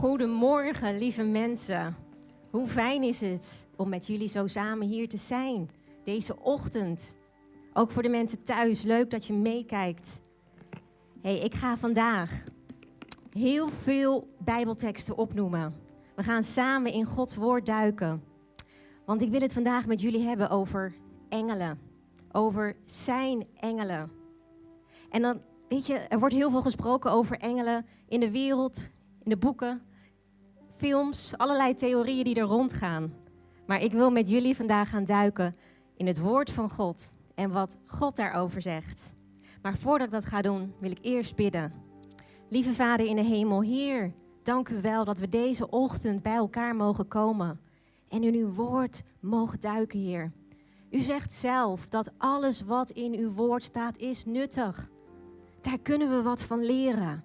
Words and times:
Goedemorgen, 0.00 0.98
lieve 0.98 1.22
mensen. 1.22 1.96
Hoe 2.50 2.66
fijn 2.66 3.02
is 3.02 3.20
het 3.20 3.66
om 3.76 3.88
met 3.88 4.06
jullie 4.06 4.28
zo 4.28 4.46
samen 4.46 4.86
hier 4.86 5.08
te 5.08 5.16
zijn 5.16 5.70
deze 6.04 6.40
ochtend. 6.40 7.16
Ook 7.72 7.90
voor 7.90 8.02
de 8.02 8.08
mensen 8.08 8.42
thuis, 8.42 8.82
leuk 8.82 9.10
dat 9.10 9.26
je 9.26 9.32
meekijkt. 9.32 10.22
Hey, 11.22 11.38
ik 11.38 11.54
ga 11.54 11.76
vandaag 11.76 12.44
heel 13.32 13.68
veel 13.68 14.28
Bijbelteksten 14.38 15.16
opnoemen. 15.16 15.74
We 16.16 16.22
gaan 16.22 16.42
samen 16.42 16.92
in 16.92 17.04
Gods 17.04 17.36
woord 17.36 17.66
duiken. 17.66 18.24
Want 19.04 19.22
ik 19.22 19.30
wil 19.30 19.40
het 19.40 19.52
vandaag 19.52 19.86
met 19.86 20.00
jullie 20.00 20.26
hebben 20.26 20.50
over 20.50 20.92
engelen. 21.28 21.78
Over 22.32 22.76
zijn 22.84 23.46
engelen. 23.56 24.10
En 25.10 25.22
dan, 25.22 25.40
weet 25.68 25.86
je, 25.86 25.94
er 25.94 26.18
wordt 26.18 26.34
heel 26.34 26.50
veel 26.50 26.62
gesproken 26.62 27.10
over 27.10 27.36
engelen 27.36 27.86
in 28.08 28.20
de 28.20 28.30
wereld, 28.30 28.90
in 29.22 29.30
de 29.30 29.36
boeken, 29.36 29.88
films, 30.80 31.36
allerlei 31.36 31.74
theorieën 31.74 32.24
die 32.24 32.34
er 32.34 32.42
rondgaan. 32.42 33.12
Maar 33.66 33.82
ik 33.82 33.92
wil 33.92 34.10
met 34.10 34.28
jullie 34.28 34.56
vandaag 34.56 34.90
gaan 34.90 35.04
duiken 35.04 35.56
in 35.96 36.06
het 36.06 36.18
woord 36.18 36.50
van 36.50 36.70
God 36.70 37.14
en 37.34 37.50
wat 37.50 37.78
God 37.86 38.16
daarover 38.16 38.62
zegt. 38.62 39.14
Maar 39.62 39.76
voordat 39.76 40.06
ik 40.06 40.12
dat 40.12 40.24
ga 40.24 40.42
doen, 40.42 40.74
wil 40.78 40.90
ik 40.90 40.98
eerst 41.00 41.36
bidden. 41.36 41.72
Lieve 42.48 42.74
Vader 42.74 43.06
in 43.06 43.16
de 43.16 43.22
hemel, 43.22 43.62
Heer, 43.62 44.12
dank 44.42 44.68
u 44.68 44.80
wel 44.80 45.04
dat 45.04 45.18
we 45.18 45.28
deze 45.28 45.70
ochtend 45.70 46.22
bij 46.22 46.34
elkaar 46.34 46.76
mogen 46.76 47.08
komen 47.08 47.60
en 48.08 48.22
in 48.22 48.34
uw 48.34 48.52
woord 48.52 49.02
mogen 49.20 49.60
duiken, 49.60 49.98
Heer. 49.98 50.32
U 50.90 50.98
zegt 50.98 51.32
zelf 51.32 51.88
dat 51.88 52.10
alles 52.18 52.62
wat 52.62 52.90
in 52.90 53.14
uw 53.14 53.32
woord 53.32 53.64
staat 53.64 53.98
is 53.98 54.24
nuttig. 54.24 54.88
Daar 55.60 55.78
kunnen 55.78 56.10
we 56.10 56.22
wat 56.22 56.42
van 56.42 56.64
leren. 56.64 57.24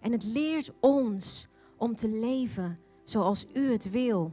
En 0.00 0.12
het 0.12 0.24
leert 0.24 0.72
ons 0.80 1.48
om 1.76 1.94
te 1.94 2.08
leven 2.08 2.78
zoals 3.08 3.46
u 3.52 3.72
het 3.72 3.90
wil. 3.90 4.32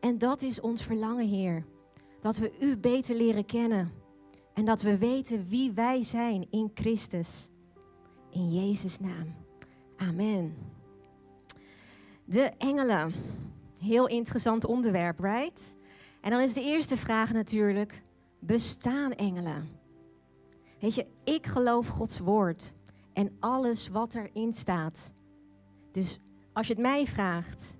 En 0.00 0.18
dat 0.18 0.42
is 0.42 0.60
ons 0.60 0.82
verlangen, 0.82 1.28
Heer. 1.28 1.64
Dat 2.20 2.36
we 2.36 2.52
u 2.60 2.76
beter 2.76 3.16
leren 3.16 3.44
kennen. 3.44 3.92
En 4.54 4.64
dat 4.64 4.82
we 4.82 4.98
weten 4.98 5.48
wie 5.48 5.72
wij 5.72 6.02
zijn 6.02 6.46
in 6.50 6.70
Christus. 6.74 7.50
In 8.30 8.52
Jezus' 8.52 8.98
naam. 8.98 9.34
Amen. 9.96 10.54
De 12.24 12.42
engelen. 12.58 13.12
Heel 13.78 14.08
interessant 14.08 14.64
onderwerp, 14.64 15.20
right? 15.20 15.76
En 16.20 16.30
dan 16.30 16.40
is 16.40 16.54
de 16.54 16.62
eerste 16.62 16.96
vraag 16.96 17.32
natuurlijk: 17.32 18.02
bestaan 18.38 19.12
engelen? 19.12 19.68
Weet 20.80 20.94
je, 20.94 21.06
ik 21.24 21.46
geloof 21.46 21.86
Gods 21.86 22.18
woord 22.18 22.74
en 23.12 23.36
alles 23.40 23.88
wat 23.88 24.14
erin 24.14 24.52
staat. 24.52 25.14
Dus 25.92 26.20
als 26.52 26.66
je 26.66 26.72
het 26.72 26.82
mij 26.82 27.06
vraagt, 27.06 27.78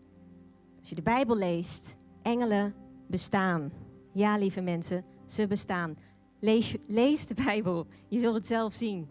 als 0.83 0.91
je 0.91 0.97
de 0.97 1.03
Bijbel 1.03 1.37
leest, 1.37 1.97
engelen 2.23 2.75
bestaan. 3.09 3.73
Ja, 4.13 4.37
lieve 4.37 4.61
mensen, 4.61 5.05
ze 5.27 5.47
bestaan. 5.47 5.97
Lees, 6.41 6.77
lees 6.87 7.27
de 7.27 7.35
Bijbel, 7.35 7.87
je 8.09 8.19
zult 8.19 8.35
het 8.35 8.47
zelf 8.47 8.73
zien. 8.75 9.09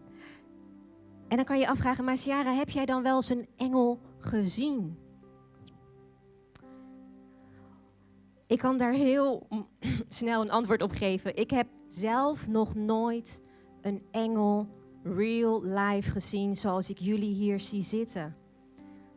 En 1.28 1.36
dan 1.36 1.46
kan 1.46 1.60
je 1.60 1.68
afvragen, 1.68 2.04
maar 2.04 2.18
Ciara, 2.18 2.54
heb 2.54 2.70
jij 2.70 2.86
dan 2.86 3.04
wel 3.04 3.16
eens 3.16 3.30
een 3.30 3.48
engel 3.58 4.00
gezien? 4.18 4.98
Ik 8.48 8.58
kan 8.58 8.78
daar 8.78 8.94
heel 8.94 9.48
snel 10.10 10.42
een 10.42 10.52
antwoord 10.52 10.82
op 10.82 10.92
geven. 10.92 11.36
Ik 11.36 11.50
heb 11.50 11.68
zelf 11.88 12.48
nog 12.48 12.76
nooit 12.76 13.42
een 13.82 14.04
engel 14.12 14.68
real 15.04 15.64
life 15.64 16.12
gezien 16.12 16.56
zoals 16.56 16.90
ik 16.90 16.98
jullie 16.98 17.34
hier 17.34 17.60
zie 17.60 17.82
zitten. 17.82 18.41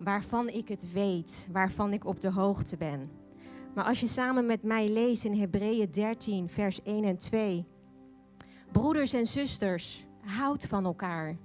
Waarvan 0.05 0.49
ik 0.49 0.69
het 0.69 0.93
weet, 0.93 1.49
waarvan 1.53 1.93
ik 1.93 2.05
op 2.05 2.21
de 2.21 2.31
hoogte 2.31 2.77
ben. 2.77 3.03
Maar 3.75 3.85
als 3.85 4.01
je 4.01 4.07
samen 4.07 4.47
met 4.47 4.63
mij 4.63 4.89
leest 4.89 5.25
in 5.25 5.35
Hebreeën 5.35 5.91
13, 5.91 6.49
vers 6.49 6.83
1 6.83 7.05
en 7.05 7.17
2. 7.17 7.67
Broeders 8.73 9.13
en 9.13 9.27
zusters, 9.27 10.07
houd 10.21 10.65
van 10.65 10.85
elkaar. 10.85 11.37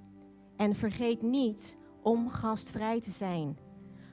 En 0.56 0.74
vergeet 0.74 1.22
niet 1.22 1.78
om 2.02 2.28
gastvrij 2.28 3.00
te 3.00 3.10
zijn. 3.10 3.58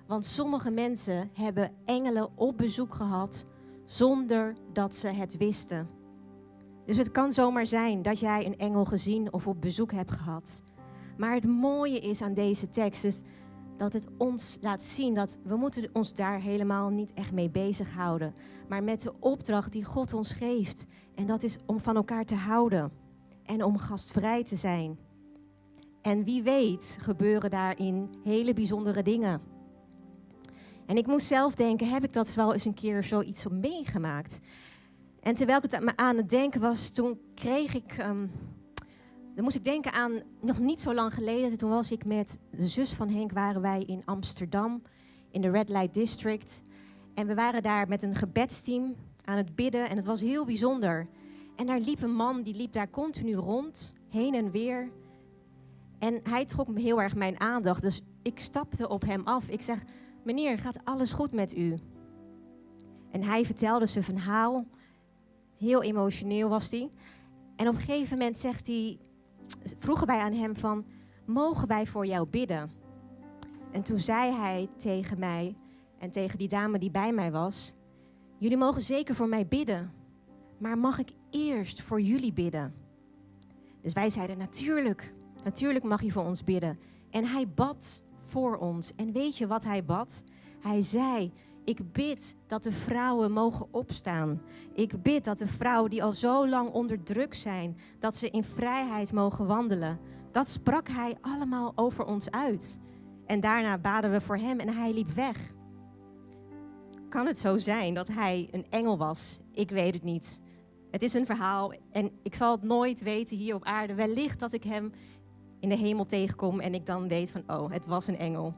Want 0.08 0.26
sommige 0.26 0.72
mensen 0.72 1.30
hebben 1.34 1.72
engelen 1.86 2.30
op 2.36 2.58
bezoek 2.58 2.94
gehad 2.94 3.46
zonder 3.86 4.56
dat 4.74 4.96
ze 4.96 5.08
het 5.08 5.38
wisten. 5.38 5.90
Dus 6.86 6.98
het 6.98 7.12
kan 7.12 7.32
zomaar 7.32 7.66
zijn 7.66 8.02
dat 8.02 8.20
jij 8.20 8.46
een 8.46 8.58
engel 8.58 8.86
gezien 8.86 9.34
of 9.34 9.48
op 9.48 9.62
bezoek 9.62 9.92
hebt 9.92 10.12
gehad. 10.12 10.64
Maar 11.18 11.34
het 11.34 11.46
mooie 11.46 12.00
is 12.00 12.22
aan 12.22 12.34
deze 12.34 12.70
tekst 12.70 13.04
is 13.04 13.22
dat 13.78 13.94
het 13.94 14.08
ons 14.18 14.58
laat 14.62 14.82
zien 14.82 15.14
dat 15.14 15.38
we 15.44 15.56
moeten 15.56 15.90
ons 15.94 16.14
daar 16.14 16.40
helemaal 16.40 16.90
niet 16.90 17.14
echt 17.14 17.32
mee 17.32 17.50
bezighouden. 17.50 18.34
Maar 18.68 18.84
met 18.84 19.02
de 19.02 19.14
opdracht 19.20 19.72
die 19.72 19.84
God 19.84 20.14
ons 20.14 20.34
geeft. 20.34 20.86
En 21.16 21.26
dat 21.26 21.44
is 21.44 21.58
om 21.66 21.80
van 21.80 21.96
elkaar 21.96 22.26
te 22.26 22.36
houden. 22.36 22.92
En 23.44 23.64
om 23.64 23.78
gastvrij 23.78 24.44
te 24.44 24.56
zijn. 24.56 25.00
En 26.02 26.24
wie 26.24 26.44
weet 26.44 26.98
gebeuren 27.02 27.50
daarin 27.50 28.10
hele 28.24 28.54
bijzondere 28.54 29.04
dingen. 29.04 29.42
En 30.86 30.98
ik 30.98 31.08
moest 31.08 31.28
zelf 31.28 31.56
denken, 31.56 31.90
heb 31.90 32.04
ik 32.04 32.14
dat 32.14 32.34
wel 32.34 32.54
eens 32.54 32.66
een 32.66 32.74
keer 32.74 33.04
zoiets 33.04 33.48
meegemaakt? 33.48 34.40
En 35.20 35.36
terwijl 35.36 35.58
ik 35.64 35.72
het 35.72 35.96
aan 35.96 36.18
het 36.18 36.30
denken 36.30 36.62
was, 36.62 36.90
toen 36.90 37.20
kreeg 37.36 37.76
ik. 37.76 37.98
Um, 37.98 38.32
dan 39.38 39.46
moest 39.46 39.58
ik 39.58 39.64
denken 39.64 39.92
aan 39.92 40.22
nog 40.42 40.60
niet 40.60 40.80
zo 40.80 40.94
lang 40.94 41.14
geleden. 41.14 41.58
Toen 41.58 41.70
was 41.70 41.92
ik 41.92 42.06
met 42.06 42.40
de 42.52 42.68
zus 42.68 42.94
van 42.94 43.10
Henk, 43.10 43.32
waren 43.32 43.62
wij 43.62 43.84
in 43.84 44.02
Amsterdam, 44.06 44.82
in 45.32 45.42
de 45.42 45.50
Red 45.50 45.70
Light 45.70 45.94
District. 45.94 46.64
En 47.14 47.28
we 47.28 47.36
waren 47.36 47.64
daar 47.64 47.88
met 47.88 48.04
een 48.04 48.16
gebedsteam 48.16 48.96
aan 49.24 49.38
het 49.38 49.56
bidden 49.56 49.90
en 49.90 49.96
het 49.96 50.06
was 50.06 50.22
heel 50.22 50.46
bijzonder. 50.46 51.08
En 51.56 51.66
daar 51.66 51.80
liep 51.80 52.02
een 52.02 52.16
man, 52.16 52.42
die 52.42 52.56
liep 52.56 52.74
daar 52.74 52.90
continu 52.90 53.36
rond, 53.36 53.94
heen 54.10 54.34
en 54.34 54.52
weer. 54.52 54.92
En 56.00 56.20
hij 56.24 56.46
trok 56.46 56.68
me 56.68 56.82
heel 56.82 57.02
erg 57.02 57.16
mijn 57.16 57.40
aandacht, 57.40 57.82
dus 57.82 58.02
ik 58.22 58.40
stapte 58.40 58.88
op 58.88 59.02
hem 59.02 59.22
af. 59.24 59.50
Ik 59.50 59.62
zeg, 59.62 59.84
meneer, 60.24 60.58
gaat 60.58 60.80
alles 60.84 61.12
goed 61.12 61.32
met 61.32 61.58
u? 61.58 61.78
En 63.12 63.24
hij 63.24 63.46
vertelde 63.46 63.86
zijn 63.86 64.04
verhaal 64.04 64.66
Heel 65.58 65.84
emotioneel 65.84 66.50
was 66.50 66.72
hij. 66.72 66.90
En 67.56 67.68
op 67.68 67.74
een 67.74 67.80
gegeven 67.80 68.18
moment 68.18 68.38
zegt 68.38 68.68
hij, 68.68 68.98
vroegen 69.78 70.08
wij 70.08 70.20
aan 70.20 70.34
hem 70.34 70.56
van, 70.56 70.86
mogen 71.26 71.68
wij 71.68 71.86
voor 71.86 72.06
jou 72.06 72.28
bidden? 72.28 72.70
En 73.72 73.84
toen 73.84 74.00
zei 74.00 74.34
hij 74.34 74.70
tegen 74.78 75.20
mij 75.20 75.56
en 76.00 76.10
tegen 76.10 76.38
die 76.38 76.48
dame 76.48 76.80
die 76.80 76.92
bij 76.92 77.12
mij 77.14 77.32
was, 77.32 77.74
jullie 78.38 78.58
mogen 78.58 78.82
zeker 78.82 79.16
voor 79.16 79.30
mij 79.30 79.48
bidden, 79.48 79.94
maar 80.58 80.78
mag 80.78 81.00
ik 81.00 81.10
eerst 81.30 81.82
voor 81.82 82.02
jullie 82.02 82.34
bidden? 82.34 82.74
Dus 83.82 83.94
wij 83.94 84.10
zeiden 84.10 84.38
natuurlijk, 84.38 85.14
natuurlijk 85.44 85.86
mag 85.86 86.02
je 86.02 86.12
voor 86.12 86.24
ons 86.24 86.44
bidden. 86.44 86.80
En 87.10 87.26
hij 87.26 87.48
bad 87.48 88.02
voor 88.16 88.58
ons. 88.58 88.96
En 88.96 89.12
weet 89.12 89.38
je 89.38 89.48
wat 89.48 89.64
hij 89.64 89.86
bad? 89.86 90.24
Hij 90.60 90.82
zei, 90.82 91.32
ik 91.68 91.92
bid 91.92 92.36
dat 92.46 92.64
de 92.64 92.72
vrouwen 92.72 93.32
mogen 93.32 93.68
opstaan. 93.72 94.42
Ik 94.74 95.02
bid 95.04 95.24
dat 95.24 95.38
de 95.38 95.48
vrouwen 95.48 95.90
die 95.90 96.04
al 96.04 96.14
zo 96.14 96.48
lang 96.48 96.72
onder 96.72 97.04
druk 97.04 97.34
zijn, 97.34 97.78
dat 98.00 98.16
ze 98.16 98.30
in 98.30 98.44
vrijheid 98.44 99.14
mogen 99.14 99.48
wandelen. 99.48 100.00
Dat 100.32 100.50
sprak 100.50 100.88
hij 100.88 101.18
allemaal 101.22 101.72
over 101.76 102.06
ons 102.06 102.32
uit. 102.32 102.80
En 103.26 103.40
daarna 103.40 103.78
baden 103.78 104.12
we 104.12 104.22
voor 104.22 104.38
hem 104.38 104.60
en 104.60 104.70
hij 104.70 104.94
liep 104.94 105.10
weg. 105.10 105.54
Kan 107.10 107.26
het 107.26 107.40
zo 107.40 107.58
zijn 107.58 107.94
dat 107.94 108.08
hij 108.08 108.48
een 108.52 108.66
engel 108.70 108.98
was? 108.98 109.40
Ik 109.52 109.70
weet 109.70 109.94
het 109.94 110.04
niet. 110.04 110.42
Het 110.92 111.02
is 111.02 111.14
een 111.14 111.26
verhaal 111.26 111.74
en 111.92 112.12
ik 112.24 112.36
zal 112.36 112.52
het 112.52 112.64
nooit 112.64 113.02
weten 113.02 113.38
hier 113.38 113.56
op 113.56 113.64
aarde. 113.64 113.94
Wellicht 113.94 114.40
dat 114.40 114.54
ik 114.54 114.64
hem 114.64 114.92
in 115.60 115.70
de 115.70 115.78
hemel 115.78 116.06
tegenkom 116.06 116.60
en 116.60 116.74
ik 116.74 116.86
dan 116.86 117.08
weet 117.08 117.32
van, 117.32 117.44
oh, 117.48 117.72
het 117.72 117.86
was 117.86 118.08
een 118.08 118.20
engel. 118.20 118.54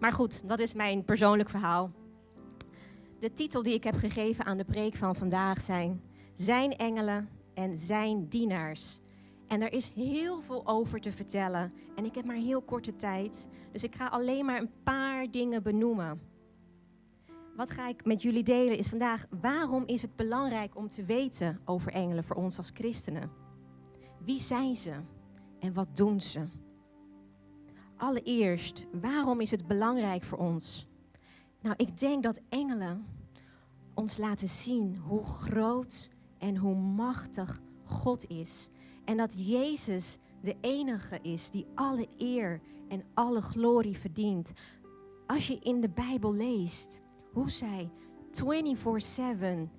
Maar 0.00 0.12
goed, 0.12 0.48
dat 0.48 0.58
is 0.58 0.74
mijn 0.74 1.04
persoonlijk 1.04 1.50
verhaal. 1.50 1.90
De 3.18 3.32
titel 3.32 3.62
die 3.62 3.74
ik 3.74 3.84
heb 3.84 3.94
gegeven 3.94 4.44
aan 4.44 4.56
de 4.56 4.64
preek 4.64 4.94
van 4.94 5.14
vandaag 5.14 5.60
zijn 5.60 6.02
Zijn 6.34 6.76
engelen 6.76 7.28
en 7.54 7.76
zijn 7.76 8.28
dienaars. 8.28 9.00
En 9.46 9.62
er 9.62 9.72
is 9.72 9.88
heel 9.88 10.40
veel 10.40 10.66
over 10.66 11.00
te 11.00 11.12
vertellen. 11.12 11.72
En 11.96 12.04
ik 12.04 12.14
heb 12.14 12.24
maar 12.24 12.36
heel 12.36 12.62
korte 12.62 12.96
tijd. 12.96 13.48
Dus 13.72 13.84
ik 13.84 13.94
ga 13.94 14.06
alleen 14.06 14.44
maar 14.44 14.60
een 14.60 14.70
paar 14.82 15.30
dingen 15.30 15.62
benoemen. 15.62 16.20
Wat 17.56 17.70
ga 17.70 17.88
ik 17.88 18.04
met 18.04 18.22
jullie 18.22 18.42
delen 18.42 18.78
is 18.78 18.88
vandaag 18.88 19.26
waarom 19.40 19.86
is 19.86 20.02
het 20.02 20.16
belangrijk 20.16 20.76
om 20.76 20.88
te 20.88 21.04
weten 21.04 21.60
over 21.64 21.92
engelen 21.92 22.24
voor 22.24 22.36
ons 22.36 22.56
als 22.56 22.70
christenen? 22.74 23.30
Wie 24.24 24.38
zijn 24.38 24.76
ze 24.76 24.92
en 25.58 25.74
wat 25.74 25.96
doen 25.96 26.20
ze? 26.20 26.44
Allereerst, 27.96 28.86
waarom 29.00 29.40
is 29.40 29.50
het 29.50 29.66
belangrijk 29.66 30.22
voor 30.22 30.38
ons? 30.38 30.87
Nou, 31.60 31.74
ik 31.76 31.98
denk 31.98 32.22
dat 32.22 32.40
engelen 32.48 33.06
ons 33.94 34.16
laten 34.16 34.48
zien 34.48 34.96
hoe 34.96 35.22
groot 35.22 36.10
en 36.38 36.56
hoe 36.56 36.76
machtig 36.76 37.60
God 37.84 38.30
is. 38.30 38.68
En 39.04 39.16
dat 39.16 39.48
Jezus 39.48 40.18
de 40.42 40.56
enige 40.60 41.18
is 41.22 41.50
die 41.50 41.66
alle 41.74 42.08
eer 42.16 42.60
en 42.88 43.02
alle 43.14 43.40
glorie 43.40 43.96
verdient. 43.96 44.52
als 45.26 45.46
je 45.46 45.58
in 45.58 45.80
de 45.80 45.88
Bijbel 45.88 46.34
leest 46.34 47.00
hoe 47.32 47.50
zij 47.50 47.90
24/7 48.30 49.70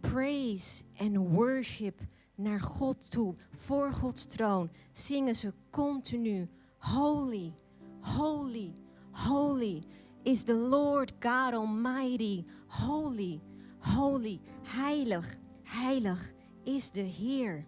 praise 0.00 0.82
and 0.96 1.16
worship 1.16 2.00
naar 2.34 2.60
God 2.60 3.10
toe, 3.10 3.34
voor 3.50 3.92
Gods 3.92 4.24
troon, 4.24 4.70
zingen 4.92 5.36
ze 5.36 5.52
continu: 5.70 6.48
Holy, 6.78 7.54
holy, 8.00 8.72
holy 9.10 9.82
is 10.28 10.42
the 10.42 10.54
Lord 10.54 11.12
God 11.20 11.54
Almighty. 11.54 12.44
Holy, 12.66 13.40
holy, 13.78 14.40
heilig, 14.62 15.36
heilig 15.62 16.32
is 16.64 16.90
de 16.90 17.00
Heer. 17.00 17.64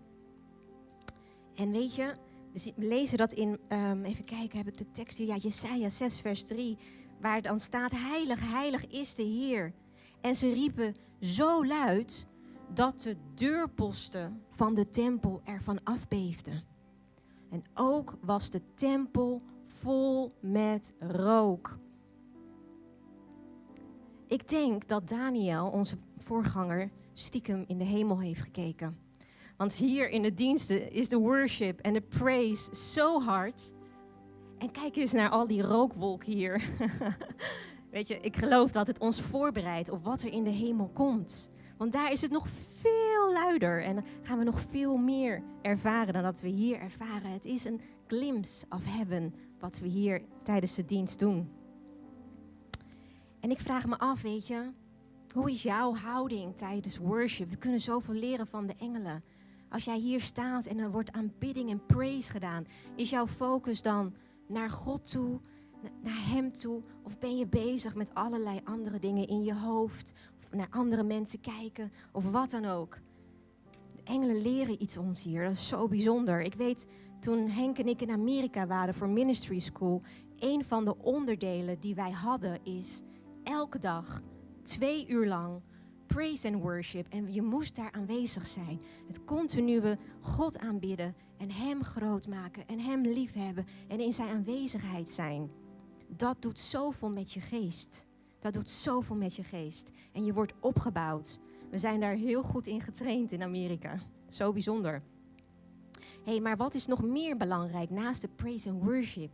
En 1.55 1.71
weet 1.71 1.95
je, 1.95 2.15
we 2.53 2.73
lezen 2.77 3.19
dat 3.19 3.33
in, 3.33 3.59
um, 3.69 4.05
even 4.05 4.25
kijken, 4.25 4.59
heb 4.59 4.67
ik 4.67 4.79
de 4.79 4.91
tekst 4.91 5.19
hier? 5.19 5.27
Ja, 5.27 5.37
Jesaja 5.37 5.89
6, 5.89 6.21
vers 6.21 6.45
3, 6.45 6.77
waar 7.21 7.43
dan 7.43 7.61
staat: 7.61 7.93
Heilig, 7.93 8.51
heilig 8.51 8.87
is 8.87 9.15
de 9.15 9.23
Heer. 9.23 9.73
En 10.21 10.35
ze 10.35 10.53
riepen 10.53 10.97
zo 11.21 11.67
luid 11.67 12.27
dat 12.75 13.01
de 13.01 13.17
deurposten 13.35 14.43
van 14.51 14.75
de 14.75 14.89
tempel 14.89 15.41
ervan 15.45 15.85
afbeefden. 15.85 16.65
En 17.51 17.65
ook 17.75 18.19
was 18.23 18.51
de 18.51 18.63
tempel 18.75 19.43
vol 19.63 20.35
met 20.41 20.95
rook. 20.99 21.79
Ik 24.31 24.49
denk 24.49 24.89
dat 24.89 25.09
Daniel, 25.09 25.67
onze 25.67 25.97
voorganger, 26.17 26.91
stiekem 27.13 27.65
in 27.67 27.79
de 27.79 27.85
hemel 27.85 28.21
heeft 28.21 28.41
gekeken. 28.41 28.99
Want 29.57 29.73
hier 29.73 30.11
in 30.11 30.23
de 30.23 30.35
diensten 30.35 30.93
is 30.93 31.09
de 31.09 31.17
worship 31.17 31.81
en 31.81 31.93
de 31.93 32.01
praise 32.01 32.77
zo 32.77 33.21
hard. 33.21 33.75
En 34.59 34.71
kijk 34.71 34.97
eens 34.97 35.13
naar 35.13 35.31
al 35.31 35.47
die 35.47 35.63
rookwolk 35.63 36.25
hier. 36.25 36.63
Weet 37.91 38.09
je, 38.09 38.21
ik 38.21 38.37
geloof 38.37 38.71
dat 38.71 38.87
het 38.87 38.99
ons 38.99 39.21
voorbereidt 39.21 39.91
op 39.91 40.05
wat 40.05 40.23
er 40.23 40.33
in 40.33 40.45
de 40.45 40.51
hemel 40.51 40.91
komt. 40.95 41.51
Want 41.77 41.93
daar 41.93 42.13
is 42.13 42.21
het 42.21 42.31
nog 42.31 42.49
veel 42.49 43.33
luider 43.33 43.85
en 43.85 44.05
gaan 44.23 44.39
we 44.39 44.45
nog 44.45 44.61
veel 44.61 44.97
meer 44.97 45.43
ervaren 45.63 46.13
dan 46.13 46.23
dat 46.23 46.41
we 46.41 46.49
hier 46.49 46.81
ervaren. 46.81 47.33
Het 47.33 47.45
is 47.45 47.65
een 47.65 47.81
glimpse 48.07 48.67
of 48.69 48.85
heaven 48.85 49.35
wat 49.59 49.79
we 49.79 49.87
hier 49.87 50.23
tijdens 50.43 50.75
de 50.75 50.85
dienst 50.85 51.19
doen. 51.19 51.60
En 53.41 53.51
ik 53.51 53.59
vraag 53.59 53.87
me 53.87 53.99
af, 53.99 54.23
weet 54.23 54.47
je, 54.47 54.71
hoe 55.35 55.51
is 55.51 55.63
jouw 55.63 55.95
houding 55.95 56.57
tijdens 56.57 56.99
worship? 56.99 57.51
We 57.51 57.57
kunnen 57.57 57.81
zoveel 57.81 58.15
leren 58.15 58.47
van 58.47 58.67
de 58.67 58.75
engelen. 58.79 59.25
Als 59.69 59.85
jij 59.85 59.99
hier 59.99 60.21
staat 60.21 60.67
en 60.67 60.79
er 60.79 60.91
wordt 60.91 61.13
aanbidding 61.13 61.71
en 61.71 61.87
praise 61.87 62.31
gedaan, 62.31 62.67
is 62.97 63.11
jouw 63.11 63.27
focus 63.27 63.83
dan 63.83 64.15
naar 64.47 64.71
God 64.71 65.11
toe, 65.11 65.41
naar 66.03 66.29
Hem 66.29 66.53
toe? 66.53 66.83
Of 67.03 67.19
ben 67.19 67.37
je 67.37 67.47
bezig 67.47 67.95
met 67.95 68.15
allerlei 68.15 68.61
andere 68.65 68.99
dingen 68.99 69.29
in 69.29 69.43
je 69.43 69.55
hoofd? 69.55 70.13
Of 70.39 70.53
naar 70.53 70.69
andere 70.71 71.03
mensen 71.03 71.41
kijken? 71.41 71.93
Of 72.13 72.31
wat 72.31 72.51
dan 72.51 72.65
ook? 72.65 72.99
De 73.97 74.03
engelen 74.05 74.43
leren 74.43 74.83
iets 74.83 74.97
ons 74.97 75.23
hier. 75.23 75.45
Dat 75.45 75.53
is 75.53 75.69
zo 75.69 75.89
bijzonder. 75.89 76.43
Ik 76.43 76.55
weet, 76.55 76.87
toen 77.21 77.49
Henk 77.49 77.79
en 77.79 77.89
ik 77.89 78.01
in 78.01 78.11
Amerika 78.11 78.67
waren 78.67 78.95
voor 78.95 79.09
Ministry 79.09 79.59
School, 79.59 80.03
een 80.39 80.65
van 80.65 80.85
de 80.85 80.97
onderdelen 80.99 81.81
die 81.81 81.95
wij 81.95 82.11
hadden 82.11 82.65
is 82.65 83.03
elke 83.45 83.79
dag 83.79 84.23
twee 84.63 85.09
uur 85.09 85.27
lang 85.27 85.63
praise 86.15 86.49
and 86.49 86.63
worship. 86.63 87.07
En 87.09 87.33
je 87.33 87.43
moest 87.43 87.77
daar 87.77 87.93
aanwezig 87.93 88.47
zijn. 88.47 88.81
Het 89.07 89.25
continue 89.25 89.99
God 90.21 90.59
aanbidden 90.59 91.15
en 91.37 91.51
Hem 91.51 91.85
groot 91.85 92.29
maken 92.29 92.67
en 92.67 92.79
Hem 92.79 93.03
liefhebben 93.03 93.67
en 93.89 94.01
in 94.01 94.13
Zijn 94.13 94.29
aanwezigheid 94.29 95.09
zijn. 95.09 95.51
Dat 96.09 96.43
doet 96.43 96.59
zoveel 96.59 97.11
met 97.11 97.33
je 97.33 97.41
geest. 97.41 98.07
Dat 98.41 98.55
doet 98.55 98.71
zoveel 98.71 99.17
met 99.17 99.37
je 99.37 99.43
geest. 99.43 99.91
En 100.13 100.25
je 100.25 100.33
wordt 100.33 100.55
opgebouwd. 100.61 101.39
We 101.71 101.79
zijn 101.79 102.01
daar 102.01 102.15
heel 102.15 102.43
goed 102.43 102.67
in 102.67 102.81
getraind 102.81 103.33
in 103.33 103.43
Amerika. 103.43 104.01
Zo 104.29 104.53
bijzonder. 104.53 105.03
Hey, 106.25 106.41
maar 106.41 106.57
wat 106.57 106.75
is 106.75 106.87
nog 106.87 107.03
meer 107.03 107.37
belangrijk 107.37 107.91
naast 107.91 108.21
de 108.21 108.29
praise 108.29 108.71
and 108.71 108.83
worship? 108.83 109.31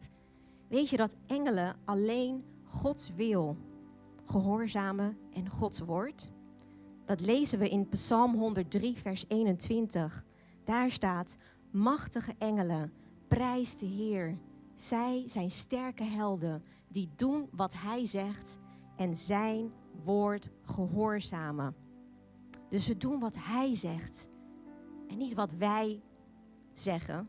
Weet 0.68 0.88
je 0.88 0.96
dat 0.96 1.16
engelen 1.26 1.76
alleen 1.84 2.44
Gods 2.64 3.12
wil 3.14 3.56
gehoorzamen 4.26 5.18
en 5.32 5.50
Gods 5.50 5.80
woord? 5.80 6.30
Dat 7.04 7.20
lezen 7.20 7.58
we 7.58 7.68
in 7.68 7.88
Psalm 7.88 8.34
103, 8.34 8.96
vers 8.96 9.24
21. 9.28 10.24
Daar 10.64 10.90
staat: 10.90 11.36
Machtige 11.70 12.34
engelen, 12.38 12.92
prijs 13.28 13.78
de 13.78 13.86
Heer. 13.86 14.38
Zij 14.74 15.24
zijn 15.26 15.50
sterke 15.50 16.04
helden 16.04 16.62
die 16.88 17.08
doen 17.16 17.48
wat 17.52 17.74
Hij 17.74 18.04
zegt 18.04 18.58
en 18.96 19.16
Zijn 19.16 19.72
woord 20.04 20.50
gehoorzamen. 20.62 21.74
Dus 22.68 22.84
ze 22.84 22.96
doen 22.96 23.18
wat 23.18 23.36
Hij 23.38 23.74
zegt 23.74 24.28
en 25.08 25.18
niet 25.18 25.34
wat 25.34 25.52
wij 25.52 26.02
zeggen. 26.72 27.28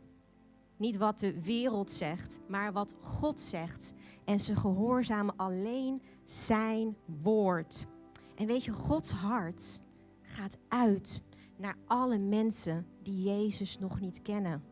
Niet 0.78 0.98
wat 0.98 1.20
de 1.20 1.42
wereld 1.42 1.92
zegt, 1.92 2.40
maar 2.48 2.74
wat 2.74 2.96
God 3.02 3.40
zegt. 3.40 3.94
En 4.26 4.40
ze 4.40 4.56
gehoorzamen 4.56 5.36
alleen 5.36 6.02
Zijn 6.24 6.98
woord. 7.22 7.88
En 8.36 8.48
weet 8.48 8.64
je, 8.64 8.72
Gods 8.72 9.12
hart 9.12 9.82
gaat 10.22 10.58
uit 10.68 11.22
naar 11.58 11.78
alle 11.86 12.18
mensen 12.18 12.86
die 13.04 13.24
Jezus 13.24 13.80
nog 13.80 14.00
niet 14.00 14.22
kennen. 14.22 14.64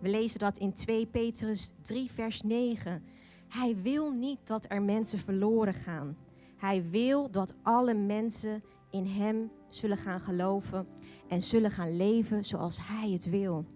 We 0.00 0.08
lezen 0.08 0.38
dat 0.38 0.58
in 0.58 0.72
2 0.72 1.06
Petrus 1.06 1.72
3, 1.82 2.10
vers 2.10 2.42
9. 2.42 3.02
Hij 3.48 3.76
wil 3.82 4.10
niet 4.10 4.38
dat 4.44 4.66
er 4.68 4.82
mensen 4.82 5.18
verloren 5.18 5.74
gaan. 5.74 6.16
Hij 6.56 6.90
wil 6.90 7.30
dat 7.30 7.54
alle 7.62 7.94
mensen 7.94 8.62
in 8.90 9.06
Hem 9.06 9.50
zullen 9.68 9.96
gaan 9.96 10.20
geloven 10.20 10.86
en 11.28 11.42
zullen 11.42 11.70
gaan 11.70 11.96
leven 11.96 12.44
zoals 12.44 12.78
Hij 12.82 13.10
het 13.10 13.30
wil. 13.30 13.66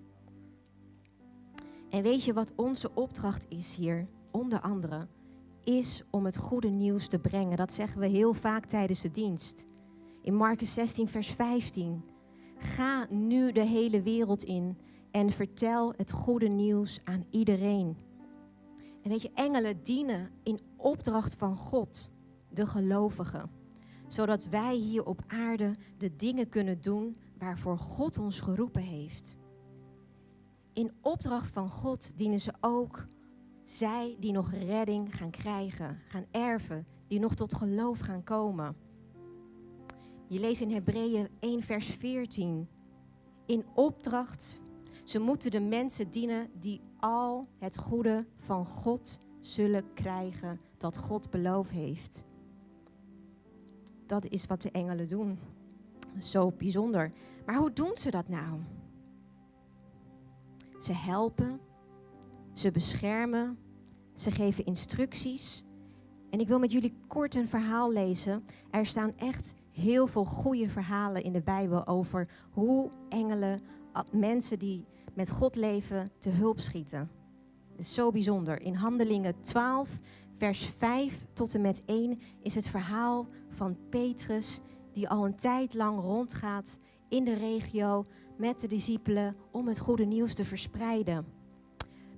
En 1.90 2.02
weet 2.02 2.24
je 2.24 2.32
wat 2.32 2.52
onze 2.56 2.94
opdracht 2.94 3.46
is 3.48 3.74
hier, 3.74 4.08
onder 4.30 4.60
andere? 4.60 5.08
is 5.68 6.02
om 6.10 6.24
het 6.24 6.36
goede 6.36 6.68
nieuws 6.68 7.08
te 7.08 7.18
brengen. 7.18 7.56
Dat 7.56 7.72
zeggen 7.72 8.00
we 8.00 8.06
heel 8.06 8.34
vaak 8.34 8.64
tijdens 8.64 9.00
de 9.00 9.10
dienst. 9.10 9.66
In 10.22 10.34
Marcus 10.34 10.74
16, 10.74 11.08
vers 11.08 11.28
15. 11.28 12.04
Ga 12.56 13.06
nu 13.10 13.52
de 13.52 13.64
hele 13.64 14.02
wereld 14.02 14.42
in 14.42 14.78
en 15.10 15.30
vertel 15.30 15.92
het 15.96 16.12
goede 16.12 16.48
nieuws 16.48 17.00
aan 17.04 17.24
iedereen. 17.30 17.96
En 19.02 19.10
weet 19.10 19.22
je, 19.22 19.30
engelen 19.34 19.82
dienen 19.82 20.30
in 20.42 20.60
opdracht 20.76 21.34
van 21.34 21.56
God, 21.56 22.10
de 22.50 22.66
gelovigen. 22.66 23.50
Zodat 24.06 24.48
wij 24.48 24.74
hier 24.74 25.04
op 25.04 25.22
aarde 25.26 25.74
de 25.98 26.16
dingen 26.16 26.48
kunnen 26.48 26.80
doen 26.80 27.16
waarvoor 27.38 27.78
God 27.78 28.18
ons 28.18 28.40
geroepen 28.40 28.82
heeft. 28.82 29.38
In 30.78 30.92
opdracht 31.02 31.52
van 31.52 31.70
God 31.70 32.12
dienen 32.16 32.40
ze 32.40 32.52
ook 32.60 33.06
zij 33.62 34.16
die 34.20 34.32
nog 34.32 34.52
redding 34.52 35.16
gaan 35.16 35.30
krijgen, 35.30 35.98
gaan 36.08 36.26
erven, 36.30 36.86
die 37.06 37.18
nog 37.18 37.34
tot 37.34 37.54
geloof 37.54 37.98
gaan 37.98 38.22
komen. 38.22 38.76
Je 40.28 40.40
leest 40.40 40.60
in 40.60 40.70
Hebreeën 40.70 41.28
1 41.38 41.62
vers 41.62 41.86
14. 41.86 42.68
In 43.46 43.64
opdracht, 43.74 44.60
ze 45.04 45.18
moeten 45.18 45.50
de 45.50 45.60
mensen 45.60 46.10
dienen 46.10 46.50
die 46.60 46.80
al 46.98 47.46
het 47.58 47.76
goede 47.76 48.26
van 48.36 48.66
God 48.66 49.18
zullen 49.40 49.94
krijgen 49.94 50.60
dat 50.76 50.98
God 50.98 51.30
beloofd 51.30 51.70
heeft. 51.70 52.24
Dat 54.06 54.26
is 54.26 54.46
wat 54.46 54.62
de 54.62 54.70
engelen 54.70 55.08
doen. 55.08 55.38
Zo 56.18 56.50
bijzonder. 56.50 57.12
Maar 57.46 57.56
hoe 57.56 57.72
doen 57.72 57.96
ze 57.96 58.10
dat 58.10 58.28
nou? 58.28 58.60
Ze 60.78 60.92
helpen, 60.92 61.60
ze 62.52 62.70
beschermen, 62.70 63.58
ze 64.14 64.30
geven 64.30 64.64
instructies. 64.64 65.64
En 66.30 66.40
ik 66.40 66.48
wil 66.48 66.58
met 66.58 66.72
jullie 66.72 66.94
kort 67.06 67.34
een 67.34 67.48
verhaal 67.48 67.92
lezen. 67.92 68.44
Er 68.70 68.86
staan 68.86 69.16
echt 69.16 69.54
heel 69.70 70.06
veel 70.06 70.24
goede 70.24 70.68
verhalen 70.68 71.22
in 71.22 71.32
de 71.32 71.42
Bijbel 71.42 71.86
over 71.86 72.28
hoe 72.50 72.90
engelen 73.08 73.60
mensen 74.12 74.58
die 74.58 74.84
met 75.14 75.30
God 75.30 75.56
leven 75.56 76.10
te 76.18 76.30
hulp 76.30 76.60
schieten. 76.60 77.10
Het 77.70 77.80
is 77.80 77.94
zo 77.94 78.10
bijzonder. 78.10 78.60
In 78.60 78.74
Handelingen 78.74 79.40
12, 79.40 79.98
vers 80.32 80.64
5 80.64 81.26
tot 81.32 81.54
en 81.54 81.60
met 81.60 81.82
1 81.86 82.20
is 82.42 82.54
het 82.54 82.68
verhaal 82.68 83.26
van 83.48 83.76
Petrus 83.88 84.60
die 84.92 85.08
al 85.08 85.24
een 85.24 85.36
tijd 85.36 85.74
lang 85.74 86.00
rondgaat 86.00 86.78
in 87.08 87.24
de 87.24 87.34
regio 87.34 88.04
met 88.36 88.60
de 88.60 88.66
discipelen 88.66 89.34
om 89.50 89.66
het 89.66 89.78
goede 89.78 90.04
nieuws 90.04 90.34
te 90.34 90.44
verspreiden. 90.44 91.26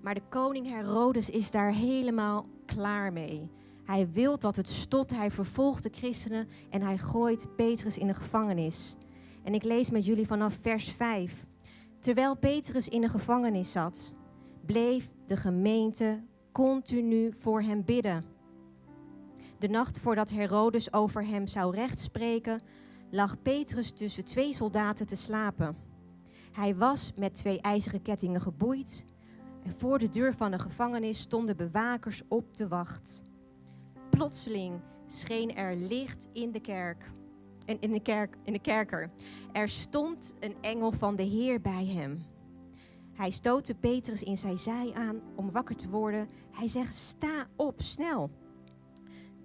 Maar 0.02 0.14
de 0.14 0.22
koning 0.28 0.66
Herodes 0.66 1.30
is 1.30 1.50
daar 1.50 1.72
helemaal 1.72 2.46
klaar 2.66 3.12
mee. 3.12 3.50
Hij 3.84 4.10
wil 4.12 4.38
dat 4.38 4.56
het 4.56 4.68
stopt. 4.68 5.10
Hij 5.10 5.30
vervolgt 5.30 5.82
de 5.82 5.90
christenen 5.92 6.48
en 6.70 6.82
hij 6.82 6.98
gooit 6.98 7.56
Petrus 7.56 7.98
in 7.98 8.06
de 8.06 8.14
gevangenis. 8.14 8.96
En 9.42 9.54
ik 9.54 9.64
lees 9.64 9.90
met 9.90 10.04
jullie 10.04 10.26
vanaf 10.26 10.58
vers 10.60 10.90
5. 10.90 11.46
Terwijl 11.98 12.36
Petrus 12.36 12.88
in 12.88 13.00
de 13.00 13.08
gevangenis 13.08 13.72
zat, 13.72 14.14
bleef 14.66 15.12
de 15.26 15.36
gemeente 15.36 16.22
continu 16.52 17.32
voor 17.32 17.62
hem 17.62 17.84
bidden. 17.84 18.24
De 19.58 19.68
nacht 19.68 19.98
voordat 19.98 20.30
Herodes 20.30 20.92
over 20.92 21.26
hem 21.26 21.46
zou 21.46 21.74
rechtspreken, 21.74 22.60
lag 23.10 23.42
Petrus 23.42 23.90
tussen 23.90 24.24
twee 24.24 24.54
soldaten 24.54 25.06
te 25.06 25.16
slapen. 25.16 25.76
Hij 26.52 26.76
was 26.76 27.12
met 27.16 27.34
twee 27.34 27.60
ijzeren 27.60 28.02
kettingen 28.02 28.40
geboeid 28.40 29.04
en 29.62 29.74
voor 29.76 29.98
de 29.98 30.08
deur 30.08 30.34
van 30.34 30.50
de 30.50 30.58
gevangenis 30.58 31.20
stonden 31.20 31.56
bewakers 31.56 32.22
op 32.28 32.56
de 32.56 32.68
wacht. 32.68 33.22
Plotseling 34.10 34.80
scheen 35.06 35.56
er 35.56 35.76
licht 35.76 36.28
in 36.32 36.52
de 36.52 36.60
kerk. 36.60 37.10
En 37.66 37.80
in 37.80 37.92
de, 37.92 38.00
kerk, 38.00 38.36
in 38.44 38.52
de 38.52 38.58
kerker. 38.58 39.10
Er 39.52 39.68
stond 39.68 40.34
een 40.40 40.54
engel 40.60 40.92
van 40.92 41.16
de 41.16 41.22
Heer 41.22 41.60
bij 41.60 41.86
hem. 41.86 42.22
Hij 43.12 43.30
stootte 43.30 43.74
Petrus 43.74 44.22
in 44.22 44.36
zijn 44.36 44.58
zij 44.58 44.92
aan 44.94 45.20
om 45.36 45.50
wakker 45.50 45.76
te 45.76 45.88
worden. 45.88 46.28
Hij 46.50 46.68
zegt: 46.68 46.94
Sta 46.94 47.46
op, 47.56 47.80
snel. 47.80 48.30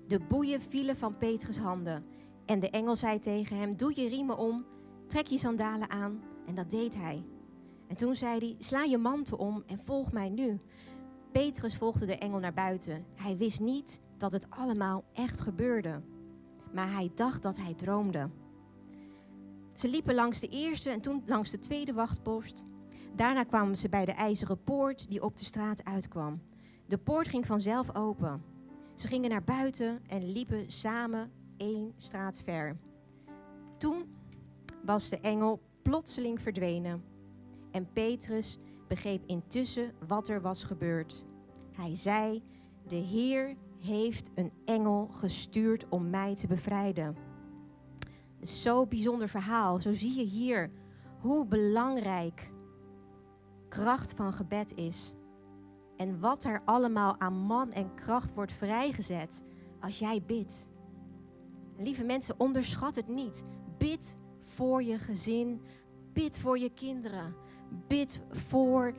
De 0.07 0.19
boeien 0.19 0.61
vielen 0.61 0.97
van 0.97 1.17
Petrus' 1.17 1.57
handen. 1.57 2.05
En 2.45 2.59
de 2.59 2.69
engel 2.69 2.95
zei 2.95 3.19
tegen 3.19 3.57
hem: 3.57 3.77
Doe 3.77 3.91
je 3.95 4.07
riemen 4.07 4.37
om, 4.37 4.65
trek 5.07 5.27
je 5.27 5.37
sandalen 5.37 5.89
aan. 5.89 6.21
En 6.45 6.55
dat 6.55 6.69
deed 6.69 6.95
hij. 6.95 7.23
En 7.87 7.95
toen 7.95 8.15
zei 8.15 8.39
hij: 8.39 8.55
Sla 8.59 8.83
je 8.83 8.97
mantel 8.97 9.37
om 9.37 9.63
en 9.67 9.79
volg 9.79 10.11
mij 10.11 10.29
nu. 10.29 10.59
Petrus 11.31 11.77
volgde 11.77 12.05
de 12.05 12.17
engel 12.17 12.39
naar 12.39 12.53
buiten. 12.53 13.05
Hij 13.15 13.37
wist 13.37 13.59
niet 13.59 14.01
dat 14.17 14.31
het 14.31 14.49
allemaal 14.49 15.03
echt 15.13 15.41
gebeurde, 15.41 16.01
maar 16.73 16.91
hij 16.91 17.11
dacht 17.15 17.43
dat 17.43 17.57
hij 17.57 17.73
droomde. 17.73 18.29
Ze 19.73 19.89
liepen 19.89 20.15
langs 20.15 20.39
de 20.39 20.47
eerste 20.47 20.89
en 20.89 21.01
toen 21.01 21.23
langs 21.25 21.51
de 21.51 21.59
tweede 21.59 21.93
wachtpost. 21.93 22.63
Daarna 23.15 23.43
kwamen 23.43 23.77
ze 23.77 23.89
bij 23.89 24.05
de 24.05 24.11
ijzeren 24.11 24.63
poort 24.63 25.09
die 25.09 25.23
op 25.23 25.37
de 25.37 25.45
straat 25.45 25.83
uitkwam. 25.83 26.41
De 26.87 26.97
poort 26.97 27.27
ging 27.27 27.45
vanzelf 27.45 27.95
open. 27.95 28.43
Ze 28.93 29.07
gingen 29.07 29.29
naar 29.29 29.43
buiten 29.43 29.97
en 30.07 30.31
liepen 30.31 30.71
samen 30.71 31.31
één 31.57 31.93
straat 31.95 32.41
ver. 32.43 32.75
Toen 33.77 34.15
was 34.85 35.09
de 35.09 35.19
engel 35.19 35.61
plotseling 35.81 36.41
verdwenen 36.41 37.03
en 37.71 37.91
Petrus 37.93 38.57
begreep 38.87 39.23
intussen 39.25 39.93
wat 40.07 40.27
er 40.27 40.41
was 40.41 40.63
gebeurd. 40.63 41.25
Hij 41.71 41.95
zei: 41.95 42.43
De 42.87 42.95
Heer 42.95 43.55
heeft 43.79 44.31
een 44.35 44.51
engel 44.65 45.07
gestuurd 45.07 45.89
om 45.89 46.09
mij 46.09 46.35
te 46.35 46.47
bevrijden. 46.47 47.15
Zo'n 48.39 48.87
bijzonder 48.89 49.27
verhaal. 49.27 49.79
Zo 49.79 49.93
zie 49.93 50.15
je 50.15 50.23
hier 50.23 50.71
hoe 51.19 51.45
belangrijk 51.45 52.51
kracht 53.69 54.13
van 54.13 54.33
gebed 54.33 54.75
is. 54.75 55.13
En 55.97 56.19
wat 56.19 56.43
er 56.43 56.61
allemaal 56.65 57.19
aan 57.19 57.33
man 57.33 57.71
en 57.71 57.93
kracht 57.93 58.33
wordt 58.33 58.51
vrijgezet 58.51 59.43
als 59.79 59.99
jij 59.99 60.23
bidt. 60.25 60.69
Lieve 61.77 62.03
mensen, 62.03 62.39
onderschat 62.39 62.95
het 62.95 63.07
niet. 63.07 63.43
Bid 63.77 64.17
voor 64.41 64.83
je 64.83 64.99
gezin. 64.99 65.61
Bid 66.13 66.37
voor 66.39 66.59
je 66.59 66.69
kinderen. 66.69 67.35
Bid 67.87 68.21
voor 68.29 68.93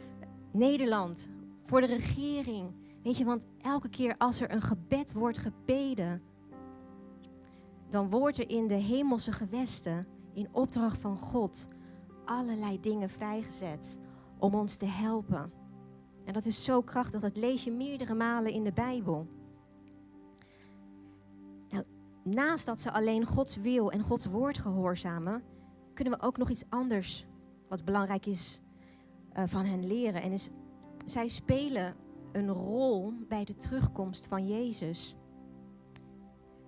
Nederland. 0.53 1.31
Voor 1.63 1.81
de 1.81 1.87
regering. 1.87 2.75
Weet 3.03 3.17
je, 3.17 3.25
want 3.25 3.47
elke 3.61 3.89
keer 3.89 4.15
als 4.19 4.41
er 4.41 4.51
een 4.51 4.63
gebed 4.63 5.13
wordt 5.13 5.39
gebeden, 5.39 6.23
dan 7.89 8.11
wordt 8.11 8.39
er 8.39 8.51
in 8.51 8.67
de 8.67 8.75
hemelse 8.75 9.33
gewesten, 9.33 10.07
in 10.33 10.49
opdracht 10.53 10.99
van 10.99 11.17
God, 11.17 11.67
allerlei 12.25 12.81
dingen 12.81 13.09
vrijgezet 13.09 13.99
om 14.39 14.55
ons 14.55 14.77
te 14.77 14.87
helpen. 14.87 15.51
En 16.25 16.33
dat 16.33 16.45
is 16.45 16.65
zo 16.65 16.83
krachtig, 16.83 17.21
dat 17.21 17.37
lees 17.37 17.65
je 17.65 17.73
meerdere 17.73 18.15
malen 18.15 18.53
in 18.53 18.65
de 18.65 18.73
Bijbel. 18.73 19.27
Naast 22.31 22.67
dat 22.67 22.81
ze 22.81 22.93
alleen 22.93 23.25
Gods 23.25 23.57
wil 23.57 23.91
en 23.91 24.03
Gods 24.03 24.27
woord 24.27 24.59
gehoorzamen, 24.59 25.43
kunnen 25.95 26.19
we 26.19 26.27
ook 26.27 26.37
nog 26.37 26.51
iets 26.51 26.65
anders 26.69 27.27
wat 27.69 27.85
belangrijk 27.85 28.27
is 28.27 28.61
uh, 29.39 29.45
van 29.47 29.65
hen 29.65 29.87
leren. 29.87 30.23
En 30.23 30.33
is, 30.33 30.51
zij 31.05 31.29
spelen 31.29 31.95
een 32.33 32.51
rol 32.51 33.13
bij 33.29 33.45
de 33.45 33.57
terugkomst 33.57 34.27
van 34.27 34.47
Jezus. 34.47 35.17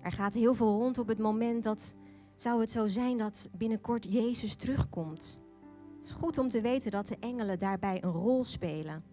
Er 0.01 0.11
gaat 0.11 0.33
heel 0.33 0.53
veel 0.53 0.77
rond 0.77 0.97
op 0.97 1.07
het 1.07 1.19
moment 1.19 1.63
dat 1.63 1.95
zou 2.35 2.59
het 2.59 2.71
zo 2.71 2.87
zijn 2.87 3.17
dat 3.17 3.49
binnenkort 3.57 4.11
Jezus 4.13 4.55
terugkomt. 4.55 5.39
Het 5.95 6.05
is 6.05 6.11
goed 6.11 6.37
om 6.37 6.49
te 6.49 6.61
weten 6.61 6.91
dat 6.91 7.07
de 7.07 7.17
engelen 7.19 7.59
daarbij 7.59 8.03
een 8.03 8.11
rol 8.11 8.43
spelen. 8.43 9.03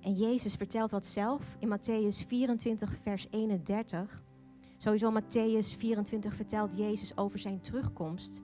En 0.00 0.12
Jezus 0.12 0.54
vertelt 0.54 0.90
dat 0.90 1.06
zelf 1.06 1.56
in 1.58 1.78
Matthäus 1.78 2.26
24, 2.26 2.96
vers 3.02 3.26
31. 3.30 4.28
Sowieso 4.82 5.10
Matthäus 5.10 5.76
24 5.76 6.34
vertelt 6.34 6.76
Jezus 6.76 7.16
over 7.16 7.38
zijn 7.38 7.60
terugkomst. 7.60 8.42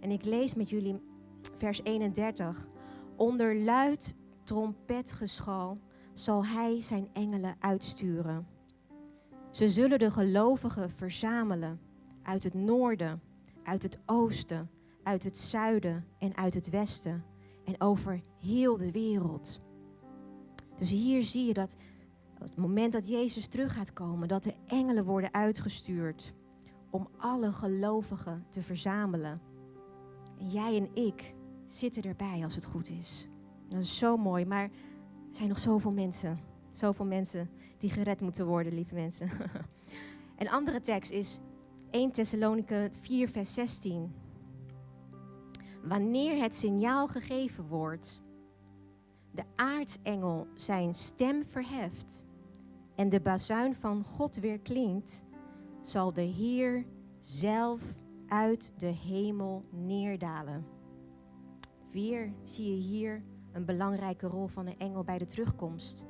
En 0.00 0.10
ik 0.10 0.24
lees 0.24 0.54
met 0.54 0.68
jullie 0.68 1.02
vers 1.58 1.80
31. 1.82 2.66
Onder 3.16 3.56
luid 3.56 4.14
trompetgeschal 4.44 5.78
zal 6.12 6.46
hij 6.46 6.80
zijn 6.80 7.08
engelen 7.12 7.56
uitsturen. 7.58 8.46
Ze 9.50 9.68
zullen 9.68 9.98
de 9.98 10.10
gelovigen 10.10 10.90
verzamelen 10.90 11.80
uit 12.22 12.42
het 12.42 12.54
noorden, 12.54 13.22
uit 13.62 13.82
het 13.82 13.98
oosten, 14.06 14.70
uit 15.02 15.24
het 15.24 15.38
zuiden 15.38 16.06
en 16.18 16.36
uit 16.36 16.54
het 16.54 16.70
westen 16.70 17.24
en 17.64 17.80
over 17.80 18.20
heel 18.40 18.76
de 18.76 18.90
wereld. 18.90 19.60
Dus 20.78 20.90
hier 20.90 21.22
zie 21.22 21.46
je 21.46 21.54
dat 21.54 21.76
het 22.48 22.56
moment 22.56 22.92
dat 22.92 23.08
Jezus 23.08 23.46
terug 23.46 23.74
gaat 23.74 23.92
komen, 23.92 24.28
dat 24.28 24.42
de 24.42 24.54
engelen 24.66 25.04
worden 25.04 25.34
uitgestuurd 25.34 26.34
om 26.90 27.08
alle 27.16 27.52
gelovigen 27.52 28.46
te 28.48 28.62
verzamelen. 28.62 29.38
En 30.38 30.50
jij 30.50 30.76
en 30.76 31.04
ik 31.04 31.34
zitten 31.66 32.02
erbij 32.02 32.40
als 32.42 32.54
het 32.54 32.64
goed 32.64 32.90
is. 32.90 33.28
Dat 33.68 33.82
is 33.82 33.98
zo 33.98 34.16
mooi, 34.16 34.44
maar 34.44 34.62
er 34.62 34.70
zijn 35.36 35.48
nog 35.48 35.58
zoveel 35.58 35.92
mensen, 35.92 36.38
zoveel 36.72 37.04
mensen 37.04 37.50
die 37.78 37.90
gered 37.90 38.20
moeten 38.20 38.46
worden, 38.46 38.74
lieve 38.74 38.94
mensen. 38.94 39.30
Een 40.38 40.50
andere 40.50 40.80
tekst 40.80 41.10
is 41.10 41.40
1 41.90 42.10
Thessaloniken 42.10 42.92
4, 42.92 43.28
vers 43.28 43.54
16. 43.54 44.14
Wanneer 45.82 46.42
het 46.42 46.54
signaal 46.54 47.08
gegeven 47.08 47.66
wordt, 47.66 48.20
de 49.30 49.44
aartsengel 49.56 50.46
zijn 50.54 50.94
stem 50.94 51.44
verheft 51.44 52.24
en 52.94 53.08
de 53.08 53.20
bazuin 53.20 53.74
van 53.74 54.04
God 54.04 54.36
weer 54.36 54.58
klinkt, 54.58 55.24
zal 55.80 56.12
de 56.12 56.22
Heer 56.22 56.82
zelf 57.20 57.82
uit 58.26 58.74
de 58.76 58.86
hemel 58.86 59.64
neerdalen. 59.70 60.66
Weer 61.90 62.32
zie 62.42 62.70
je 62.70 62.80
hier 62.80 63.22
een 63.52 63.64
belangrijke 63.64 64.26
rol 64.26 64.46
van 64.46 64.66
een 64.66 64.78
engel 64.78 65.04
bij 65.04 65.18
de 65.18 65.26
terugkomst. 65.26 66.06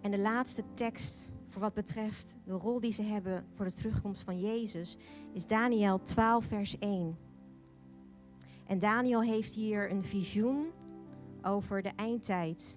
En 0.00 0.10
de 0.10 0.18
laatste 0.18 0.62
tekst 0.74 1.30
voor 1.48 1.60
wat 1.60 1.74
betreft 1.74 2.36
de 2.44 2.52
rol 2.52 2.80
die 2.80 2.92
ze 2.92 3.02
hebben 3.02 3.44
voor 3.54 3.64
de 3.64 3.72
terugkomst 3.72 4.22
van 4.22 4.40
Jezus 4.40 4.96
is 5.32 5.46
Daniel 5.46 5.98
12, 5.98 6.44
vers 6.44 6.78
1. 6.78 7.16
En 8.66 8.78
Daniel 8.78 9.22
heeft 9.22 9.54
hier 9.54 9.90
een 9.90 10.02
visioen 10.02 10.66
over 11.42 11.82
de 11.82 11.92
eindtijd. 11.96 12.76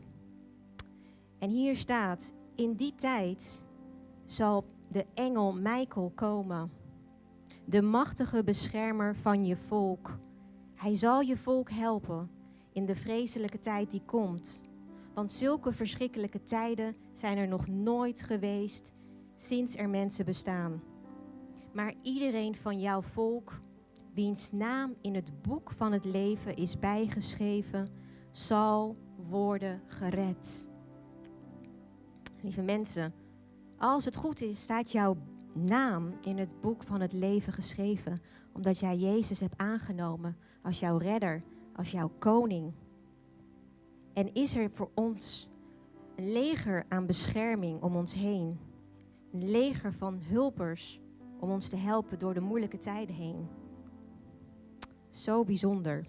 En 1.39 1.50
hier 1.50 1.75
staat: 1.75 2.34
In 2.62 2.74
die 2.74 2.96
tijd 2.96 3.63
zal 4.25 4.63
de 4.88 5.06
engel 5.13 5.53
Michael 5.53 6.12
komen, 6.15 6.72
de 7.65 7.82
machtige 7.82 8.44
beschermer 8.44 9.15
van 9.15 9.46
je 9.46 9.56
volk. 9.56 10.20
Hij 10.75 10.96
zal 10.96 11.22
je 11.22 11.38
volk 11.38 11.70
helpen 11.70 12.30
in 12.74 12.86
de 12.86 12.96
vreselijke 12.96 13.60
tijd 13.60 13.91
die 13.91 14.01
komt. 14.06 14.62
Want 15.13 15.32
zulke 15.32 15.74
verschrikkelijke 15.74 16.44
tijden 16.44 16.96
zijn 17.12 17.38
er 17.38 17.48
nog 17.48 17.68
nooit 17.68 18.22
geweest 18.22 18.94
sinds 19.36 19.75
er 19.75 19.89
mensen 19.89 20.25
bestaan. 20.25 20.84
Maar 21.74 21.94
iedereen 22.01 22.56
van 22.56 22.80
jouw 22.80 23.01
volk, 23.01 23.62
wiens 24.13 24.51
naam 24.51 24.96
in 25.01 25.15
het 25.15 25.41
boek 25.41 25.72
van 25.72 25.91
het 25.91 26.06
leven 26.06 26.56
is 26.56 26.80
bijgeschreven, 26.80 27.88
zal 28.32 28.96
worden 29.30 29.82
gered. 29.86 30.70
Lieve 32.41 32.62
mensen, 32.62 33.13
als 33.77 34.05
het 34.05 34.15
goed 34.15 34.41
is, 34.41 34.62
staat 34.62 34.91
jouw 34.91 35.17
naam 35.53 36.13
in 36.21 36.38
het 36.38 36.55
boek 36.62 36.83
van 36.83 37.01
het 37.01 37.13
leven 37.13 37.53
geschreven, 37.53 38.19
omdat 38.53 38.79
jij 38.79 38.98
Jezus 38.98 39.39
hebt 39.39 39.57
aangenomen 39.57 40.38
als 40.63 40.79
jouw 40.79 40.98
redder, 40.98 41.43
als 41.75 41.91
jouw 41.91 42.12
koning. 42.19 42.74
En 44.13 44.33
is 44.33 44.55
er 44.55 44.69
voor 44.71 44.89
ons 44.93 45.50
een 46.15 46.31
leger 46.31 46.86
aan 46.89 47.05
bescherming 47.05 47.81
om 47.81 47.95
ons 47.95 48.13
heen. 48.13 48.60
Een 49.31 49.51
leger 49.51 49.93
van 49.93 50.19
hulpers 50.21 51.01
om 51.39 51.50
ons 51.50 51.69
te 51.69 51.77
helpen 51.77 52.19
door 52.19 52.33
de 52.33 52.39
moeilijke 52.39 52.77
tijden 52.77 53.15
heen. 53.15 53.48
Zo 55.10 55.43
bijzonder. 55.43 56.05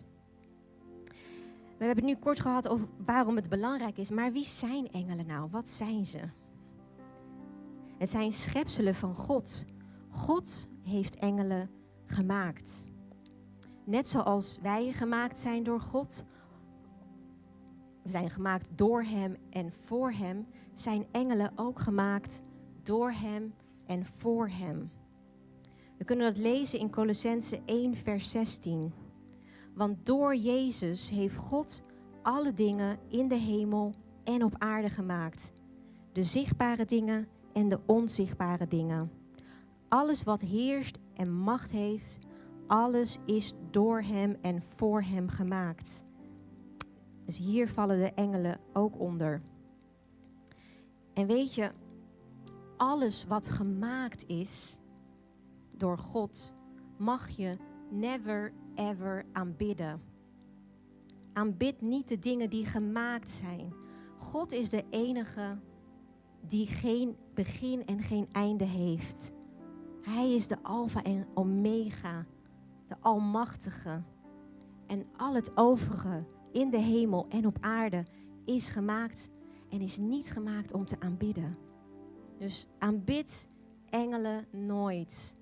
We 1.83 1.89
hebben 1.89 2.07
het 2.07 2.15
nu 2.15 2.21
kort 2.21 2.41
gehad 2.41 2.69
over 2.69 2.89
waarom 3.05 3.37
het 3.37 3.49
belangrijk 3.49 3.99
is, 3.99 4.11
maar 4.11 4.33
wie 4.33 4.45
zijn 4.45 4.91
engelen 4.91 5.27
nou? 5.27 5.49
Wat 5.51 5.69
zijn 5.69 6.05
ze? 6.05 6.19
Het 7.99 8.11
zijn 8.11 8.33
schepselen 8.33 8.95
van 8.95 9.15
God. 9.15 9.65
God 10.09 10.69
heeft 10.83 11.15
engelen 11.15 11.71
gemaakt. 12.05 12.85
Net 13.85 14.09
zoals 14.09 14.59
wij 14.61 14.93
gemaakt 14.93 15.39
zijn 15.39 15.63
door 15.63 15.81
God, 15.81 16.25
we 18.03 18.11
zijn 18.11 18.31
gemaakt 18.31 18.71
door 18.75 19.03
Hem 19.03 19.37
en 19.51 19.73
voor 19.73 20.13
Hem, 20.13 20.47
zijn 20.73 21.07
engelen 21.11 21.53
ook 21.57 21.79
gemaakt 21.79 22.43
door 22.83 23.11
Hem 23.11 23.55
en 23.87 24.07
voor 24.07 24.49
Hem. 24.49 24.91
We 25.99 26.05
kunnen 26.05 26.35
dat 26.35 26.43
lezen 26.43 26.79
in 26.79 26.91
Colossense 26.91 27.61
1, 27.65 27.97
vers 27.97 28.31
16. 28.31 29.02
Want 29.75 30.07
door 30.07 30.37
Jezus 30.37 31.11
heeft 31.11 31.37
God 31.37 31.83
alle 32.23 32.53
dingen 32.53 32.99
in 33.09 33.29
de 33.29 33.35
hemel 33.35 33.95
en 34.25 34.45
op 34.45 34.55
aarde 34.59 34.91
gemaakt. 34.91 35.53
De 36.13 36.23
zichtbare 36.23 36.85
dingen 36.85 37.29
en 37.53 37.69
de 37.69 37.81
onzichtbare 37.87 38.69
dingen. 38.69 39.11
Alles 39.89 40.23
wat 40.23 40.41
heerst 40.41 40.99
en 41.15 41.33
macht 41.33 41.71
heeft, 41.71 42.19
alles 42.67 43.19
is 43.27 43.53
door 43.71 44.03
Hem 44.03 44.37
en 44.41 44.63
voor 44.63 45.03
Hem 45.03 45.29
gemaakt. 45.29 46.05
Dus 47.25 47.37
hier 47.37 47.69
vallen 47.69 47.99
de 47.99 48.13
engelen 48.13 48.61
ook 48.73 49.01
onder. 49.01 49.43
En 51.15 51.27
weet 51.27 51.55
je, 51.55 51.73
alles 52.77 53.27
wat 53.27 53.49
gemaakt 53.49 54.27
is 54.27 54.81
door 55.77 55.99
God, 55.99 56.53
mag 56.97 57.29
je 57.29 57.57
never 57.91 58.53
ever 58.75 59.25
aanbidden. 59.33 60.03
Aanbid 61.33 61.81
niet 61.81 62.09
de 62.09 62.19
dingen 62.19 62.51
die 62.51 62.67
gemaakt 62.67 63.31
zijn. 63.31 63.75
God 64.19 64.53
is 64.53 64.71
de 64.71 64.85
enige 64.91 65.59
die 66.47 66.67
geen 66.67 67.17
begin 67.35 67.87
en 67.87 68.03
geen 68.03 68.29
einde 68.33 68.65
heeft. 68.65 69.33
Hij 70.03 70.35
is 70.35 70.47
de 70.47 70.63
Alpha 70.63 71.03
en 71.03 71.27
Omega, 71.35 72.27
de 72.89 72.97
Almachtige. 73.01 74.03
En 74.87 75.07
al 75.17 75.35
het 75.35 75.53
overige 75.55 76.25
in 76.53 76.71
de 76.71 76.81
hemel 76.81 77.27
en 77.29 77.47
op 77.47 77.57
aarde 77.61 78.07
is 78.45 78.69
gemaakt 78.69 79.31
en 79.69 79.81
is 79.81 79.99
niet 79.99 80.31
gemaakt 80.31 80.73
om 80.73 80.85
te 80.85 80.97
aanbidden. 81.01 81.57
Dus 82.39 82.67
aanbid 82.79 83.49
engelen 83.89 84.47
nooit. 84.51 85.35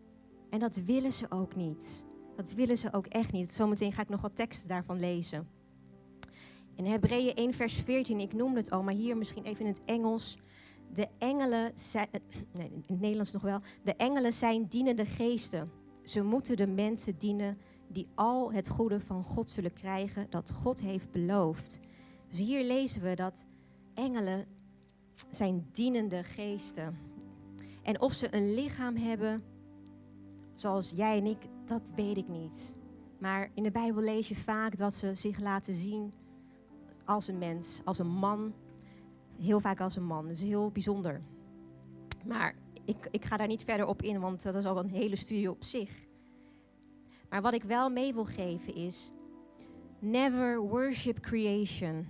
En 0.51 0.59
dat 0.59 0.77
willen 0.77 1.13
ze 1.13 1.31
ook 1.31 1.57
niet. 1.57 2.05
Dat 2.41 2.53
willen 2.53 2.79
ze 2.79 2.93
ook 2.93 3.07
echt 3.07 3.33
niet. 3.33 3.53
Zometeen 3.53 3.93
ga 3.93 4.03
ik 4.03 4.09
nog 4.09 4.21
wat 4.21 4.37
teksten 4.37 4.69
daarvan 4.69 5.01
lezen. 5.01 5.49
In 6.75 6.87
Hebreeën 6.87 7.35
1 7.35 7.55
vers 7.55 7.75
14, 7.75 8.21
ik 8.21 8.33
noemde 8.33 8.61
het 8.61 8.71
al, 8.71 8.83
maar 8.83 8.95
hier 8.95 9.17
misschien 9.17 9.45
even 9.45 9.65
in 9.65 9.71
het 9.71 9.81
Engels. 9.85 10.39
De 10.93 11.09
engelen 11.19 11.73
zijn, 11.75 12.09
nee, 12.53 12.71
in 12.71 12.85
het 12.87 13.01
Nederlands 13.01 13.33
nog 13.33 13.43
wel. 13.43 13.61
De 13.85 13.95
engelen 13.95 14.33
zijn 14.33 14.67
dienende 14.67 15.07
geesten. 15.07 15.69
Ze 16.03 16.23
moeten 16.23 16.57
de 16.57 16.67
mensen 16.67 17.19
dienen 17.19 17.59
die 17.89 18.07
al 18.15 18.53
het 18.53 18.69
goede 18.69 19.01
van 19.01 19.23
God 19.23 19.51
zullen 19.51 19.73
krijgen 19.73 20.27
dat 20.31 20.51
God 20.51 20.81
heeft 20.81 21.11
beloofd. 21.11 21.81
Dus 22.29 22.39
hier 22.39 22.65
lezen 22.65 23.03
we 23.03 23.15
dat 23.15 23.47
engelen 23.95 24.47
zijn 25.31 25.69
dienende 25.73 26.23
geesten. 26.23 26.99
En 27.83 28.01
of 28.01 28.13
ze 28.13 28.35
een 28.35 28.55
lichaam 28.55 28.97
hebben, 28.97 29.43
zoals 30.55 30.93
jij 30.97 31.19
en 31.19 31.27
ik, 31.27 31.39
dat 31.71 31.93
weet 31.97 32.17
ik 32.17 32.29
niet. 32.29 32.75
Maar 33.19 33.51
in 33.55 33.63
de 33.63 33.71
Bijbel 33.71 34.03
lees 34.03 34.29
je 34.29 34.37
vaak 34.37 34.77
dat 34.77 34.95
ze 34.95 35.15
zich 35.15 35.41
laten 35.41 35.75
zien 35.75 36.13
als 37.05 37.29
een 37.29 37.39
mens, 37.39 37.81
als 37.85 37.99
een 37.99 38.11
man. 38.11 38.55
Heel 39.39 39.61
vaak 39.61 39.81
als 39.81 39.97
een 39.97 40.05
man. 40.05 40.25
Dat 40.25 40.35
is 40.35 40.43
heel 40.43 40.71
bijzonder. 40.71 41.21
Maar 42.27 42.55
ik, 42.85 43.09
ik 43.11 43.25
ga 43.25 43.37
daar 43.37 43.47
niet 43.47 43.65
verder 43.65 43.87
op 43.87 44.03
in, 44.03 44.21
want 44.21 44.43
dat 44.43 44.55
is 44.55 44.65
al 44.65 44.79
een 44.79 44.91
hele 44.91 45.17
studie 45.17 45.51
op 45.51 45.65
zich. 45.65 46.05
Maar 47.29 47.43
wat 47.43 47.55
ik 47.55 47.63
wel 47.63 47.91
mee 47.91 48.15
wil 48.15 48.25
geven 48.25 48.75
is: 48.75 49.11
never 49.99 50.61
worship 50.61 51.21
creation, 51.21 52.07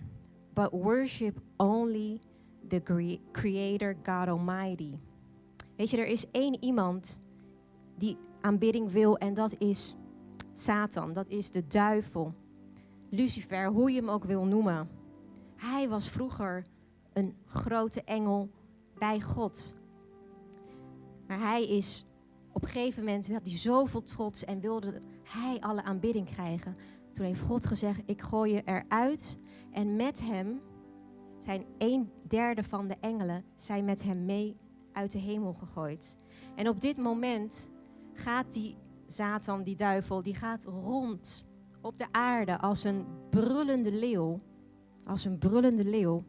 but 0.54 0.70
worship 0.70 1.38
only 1.56 2.20
the 2.68 3.20
Creator 3.32 3.96
God 4.02 4.28
Almighty. 4.28 4.98
Weet 5.76 5.90
je, 5.90 5.96
er 5.96 6.06
is 6.06 6.30
één 6.30 6.64
iemand 6.64 7.20
die 7.96 8.16
aanbidding 8.40 8.90
wil 8.90 9.18
en 9.18 9.34
dat 9.34 9.54
is 9.58 9.96
Satan, 10.52 11.12
dat 11.12 11.28
is 11.28 11.50
de 11.50 11.66
duivel. 11.66 12.34
Lucifer, 13.10 13.66
hoe 13.66 13.90
je 13.90 14.00
hem 14.00 14.10
ook 14.10 14.24
wil 14.24 14.44
noemen. 14.44 14.88
Hij 15.56 15.88
was 15.88 16.08
vroeger 16.08 16.66
een 17.12 17.36
grote 17.44 18.02
engel 18.02 18.50
bij 18.98 19.20
God. 19.20 19.74
Maar 21.26 21.38
hij 21.38 21.68
is 21.68 22.04
op 22.52 22.62
een 22.62 22.68
gegeven 22.68 23.04
moment 23.04 23.32
had 23.32 23.46
hij 23.46 23.56
zoveel 23.56 24.02
trots 24.02 24.44
en 24.44 24.60
wilde 24.60 25.00
hij 25.22 25.60
alle 25.60 25.82
aanbidding 25.82 26.26
krijgen. 26.26 26.76
Toen 27.12 27.26
heeft 27.26 27.40
God 27.40 27.66
gezegd: 27.66 28.02
Ik 28.06 28.22
gooi 28.22 28.52
je 28.52 28.62
eruit. 28.64 29.38
En 29.72 29.96
met 29.96 30.20
hem 30.20 30.60
zijn 31.38 31.64
een 31.78 32.10
derde 32.28 32.62
van 32.62 32.88
de 32.88 32.96
engelen 33.00 33.44
zijn 33.56 33.84
met 33.84 34.02
hem 34.02 34.24
mee 34.24 34.56
uit 34.92 35.12
de 35.12 35.18
hemel 35.18 35.52
gegooid. 35.52 36.16
En 36.54 36.68
op 36.68 36.80
dit 36.80 36.96
moment 36.96 37.70
gaat 38.12 38.52
die 38.52 38.76
Satan, 39.06 39.62
die 39.62 39.76
duivel, 39.76 40.22
die 40.22 40.34
gaat 40.34 40.64
rond 40.64 41.44
op 41.80 41.98
de 41.98 42.06
aarde 42.10 42.58
als 42.58 42.84
een 42.84 43.06
brullende 43.30 43.92
leeuw. 43.92 44.40
Als 45.04 45.24
een 45.24 45.38
brullende 45.38 45.84
leeuw. 45.84 46.24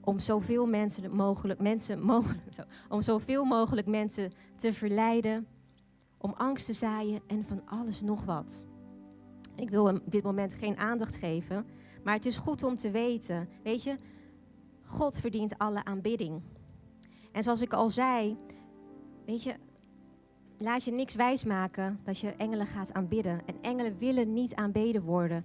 Om 0.00 0.18
zoveel 0.18 0.66
mensen 0.66 1.16
mogelijk, 1.16 1.60
mensen 1.60 2.02
mogelijk, 2.02 2.66
om 2.88 3.02
zoveel 3.02 3.44
mogelijk 3.44 3.86
mensen 3.86 4.32
te 4.56 4.72
verleiden. 4.72 5.46
Om 6.18 6.32
angst 6.32 6.66
te 6.66 6.72
zaaien 6.72 7.22
en 7.26 7.44
van 7.44 7.62
alles 7.66 8.00
nog 8.00 8.24
wat. 8.24 8.66
Ik 9.54 9.70
wil 9.70 9.86
hem 9.86 10.02
dit 10.04 10.22
moment 10.22 10.54
geen 10.54 10.76
aandacht 10.76 11.16
geven. 11.16 11.66
Maar 12.04 12.14
het 12.14 12.26
is 12.26 12.38
goed 12.38 12.62
om 12.62 12.76
te 12.76 12.90
weten. 12.90 13.48
Weet 13.62 13.82
je, 13.82 13.96
God 14.82 15.18
verdient 15.18 15.58
alle 15.58 15.84
aanbidding. 15.84 16.42
En 17.32 17.42
zoals 17.42 17.60
ik 17.60 17.72
al 17.72 17.88
zei, 17.88 18.36
weet 19.24 19.42
je, 19.42 19.54
laat 20.58 20.84
je 20.84 20.92
niks 20.92 21.14
wijsmaken 21.14 21.98
dat 22.04 22.18
je 22.18 22.34
engelen 22.36 22.66
gaat 22.66 22.92
aanbidden. 22.92 23.40
En 23.46 23.54
engelen 23.60 23.98
willen 23.98 24.32
niet 24.32 24.54
aanbeden 24.54 25.02
worden. 25.02 25.44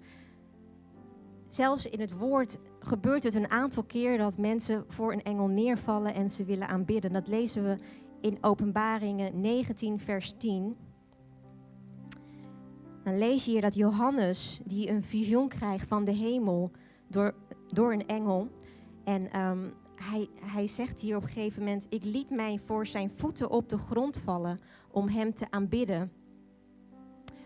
Zelfs 1.48 1.86
in 1.86 2.00
het 2.00 2.18
woord 2.18 2.58
gebeurt 2.80 3.24
het 3.24 3.36
een 3.36 3.50
aantal 3.50 3.84
keer 3.84 4.18
dat 4.18 4.38
mensen 4.38 4.86
voor 4.88 5.14
een 5.14 5.24
engel 5.24 5.48
neervallen 5.48 6.14
en 6.14 6.30
ze 6.30 6.44
willen 6.44 6.68
aanbidden. 6.68 7.14
Dat 7.14 7.28
lezen 7.28 7.64
we 7.64 7.78
in 8.22 8.38
Openbaringen 8.42 9.40
19, 9.40 10.00
vers 10.00 10.34
10. 10.38 10.76
Dan 13.04 13.18
lees 13.18 13.46
je 13.46 13.52
hier 13.52 13.62
dat 13.62 13.74
Johannes, 13.74 14.62
die 14.64 14.90
een 14.90 15.04
visioen 15.04 15.48
krijgt 15.48 15.88
van 15.88 16.04
de 16.04 16.14
hemel 16.14 16.72
door, 17.08 17.34
door 17.68 17.94
een 17.94 18.08
engel. 18.08 18.48
En 19.04 19.40
um, 19.40 19.74
hij, 20.02 20.30
hij 20.42 20.68
zegt 20.68 21.00
hier 21.00 21.16
op 21.16 21.24
een 21.24 21.30
gegeven 21.30 21.64
moment: 21.64 21.86
Ik 21.90 22.04
liet 22.04 22.30
mij 22.30 22.60
voor 22.66 22.88
zijn 22.88 23.12
voeten 23.12 23.50
op 23.50 23.70
de 23.70 23.78
grond 23.78 24.18
vallen 24.18 24.60
om 24.92 25.08
hem 25.08 25.32
te 25.32 25.48
aanbidden. 25.50 26.10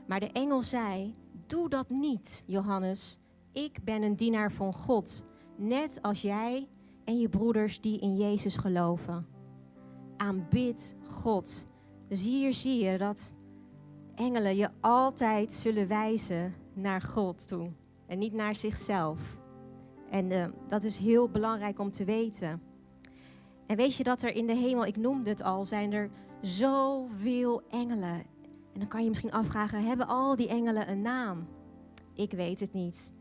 Maar 0.08 0.20
de 0.20 0.32
engel 0.32 0.62
zei: 0.62 1.14
Doe 1.48 1.70
dat 1.70 1.90
niet, 1.90 2.44
Johannes. 2.46 3.18
Ik 3.52 3.84
ben 3.84 4.04
een 4.04 4.16
dienaar 4.16 4.52
van 4.52 4.74
God, 4.74 5.24
net 5.56 6.02
als 6.02 6.22
jij 6.22 6.68
en 7.04 7.20
je 7.20 7.30
broeders 7.30 7.82
die 7.82 8.00
in 8.00 8.18
Jezus 8.18 8.58
geloven. 8.58 9.28
Aanbid 10.18 10.96
God. 11.04 11.68
Dus 12.08 12.22
hier 12.22 12.54
zie 12.54 12.84
je 12.84 12.98
dat 12.98 13.34
engelen 14.16 14.56
je 14.56 14.70
altijd 14.82 15.52
zullen 15.52 15.88
wijzen 15.88 16.54
naar 16.74 17.02
God 17.02 17.48
toe 17.48 17.72
en 18.08 18.18
niet 18.18 18.34
naar 18.34 18.56
zichzelf. 18.56 19.38
En 20.16 20.32
uh, 20.32 20.46
dat 20.68 20.84
is 20.84 20.98
heel 20.98 21.30
belangrijk 21.30 21.80
om 21.80 21.92
te 21.92 22.06
weten. 22.06 22.62
En 23.68 23.76
weet 23.76 23.96
je 23.96 24.04
dat 24.04 24.22
er 24.22 24.36
in 24.36 24.48
de 24.48 24.56
hemel, 24.56 24.86
ik 24.86 24.98
noemde 24.98 25.30
het 25.30 25.44
al, 25.44 25.66
zijn 25.66 25.94
er 25.94 26.10
zoveel 26.42 27.62
engelen. 27.70 28.24
En 28.74 28.80
dan 28.80 28.88
kan 28.88 29.04
je 29.04 29.10
misschien 29.10 29.32
afvragen, 29.32 29.84
hebben 29.84 30.08
al 30.08 30.36
die 30.36 30.48
engelen 30.48 30.90
een 30.90 31.02
naam? 31.02 31.48
Ik 32.14 32.32
weet 32.32 32.60
het 32.60 32.74
niet. 32.74 33.14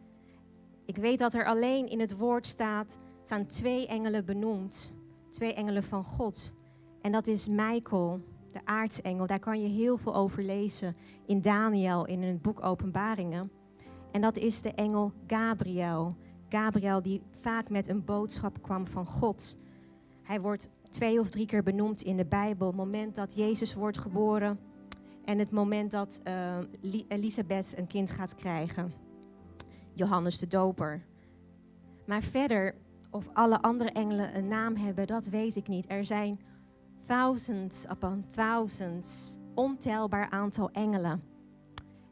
Ik 0.84 0.96
weet 0.96 1.18
dat 1.18 1.34
er 1.34 1.46
alleen 1.46 1.88
in 1.88 2.00
het 2.00 2.16
woord 2.16 2.46
staat, 2.46 2.98
staan 3.22 3.46
twee 3.46 3.86
engelen 3.86 4.24
benoemd. 4.24 4.94
Twee 5.30 5.54
engelen 5.54 5.82
van 5.82 6.04
God. 6.04 6.54
En 7.00 7.12
dat 7.12 7.26
is 7.26 7.48
Michael, 7.48 8.20
de 8.52 8.60
aartsengel. 8.64 9.26
Daar 9.26 9.38
kan 9.38 9.60
je 9.60 9.68
heel 9.68 9.96
veel 9.96 10.14
over 10.14 10.42
lezen 10.42 10.96
in 11.26 11.40
Daniel, 11.40 12.06
in 12.06 12.22
het 12.22 12.42
boek 12.42 12.64
Openbaringen. 12.64 13.50
En 14.10 14.20
dat 14.20 14.36
is 14.36 14.62
de 14.62 14.72
engel 14.72 15.12
Gabriel. 15.26 16.16
Gabriel 16.54 17.02
die 17.02 17.22
vaak 17.30 17.70
met 17.70 17.88
een 17.88 18.04
boodschap 18.04 18.62
kwam 18.62 18.86
van 18.86 19.06
God. 19.06 19.56
Hij 20.22 20.40
wordt 20.40 20.68
twee 20.90 21.20
of 21.20 21.28
drie 21.28 21.46
keer 21.46 21.62
benoemd 21.62 22.02
in 22.02 22.16
de 22.16 22.24
Bijbel. 22.24 22.66
Het 22.66 22.76
moment 22.76 23.14
dat 23.14 23.34
Jezus 23.34 23.74
wordt 23.74 23.98
geboren 23.98 24.58
en 25.24 25.38
het 25.38 25.50
moment 25.50 25.90
dat 25.90 26.20
uh, 26.24 26.58
Elisabeth 27.08 27.74
een 27.76 27.86
kind 27.86 28.10
gaat 28.10 28.34
krijgen. 28.34 28.92
Johannes 29.94 30.38
de 30.38 30.46
Doper. 30.46 31.04
Maar 32.06 32.22
verder, 32.22 32.74
of 33.10 33.28
alle 33.32 33.62
andere 33.62 33.90
engelen 33.90 34.36
een 34.36 34.48
naam 34.48 34.76
hebben, 34.76 35.06
dat 35.06 35.26
weet 35.26 35.56
ik 35.56 35.68
niet. 35.68 35.84
Er 35.88 36.04
zijn 36.04 36.40
thousands 37.06 37.86
upon 37.90 38.24
thousands, 38.30 39.38
ontelbaar 39.54 40.30
aantal 40.30 40.70
engelen. 40.70 41.22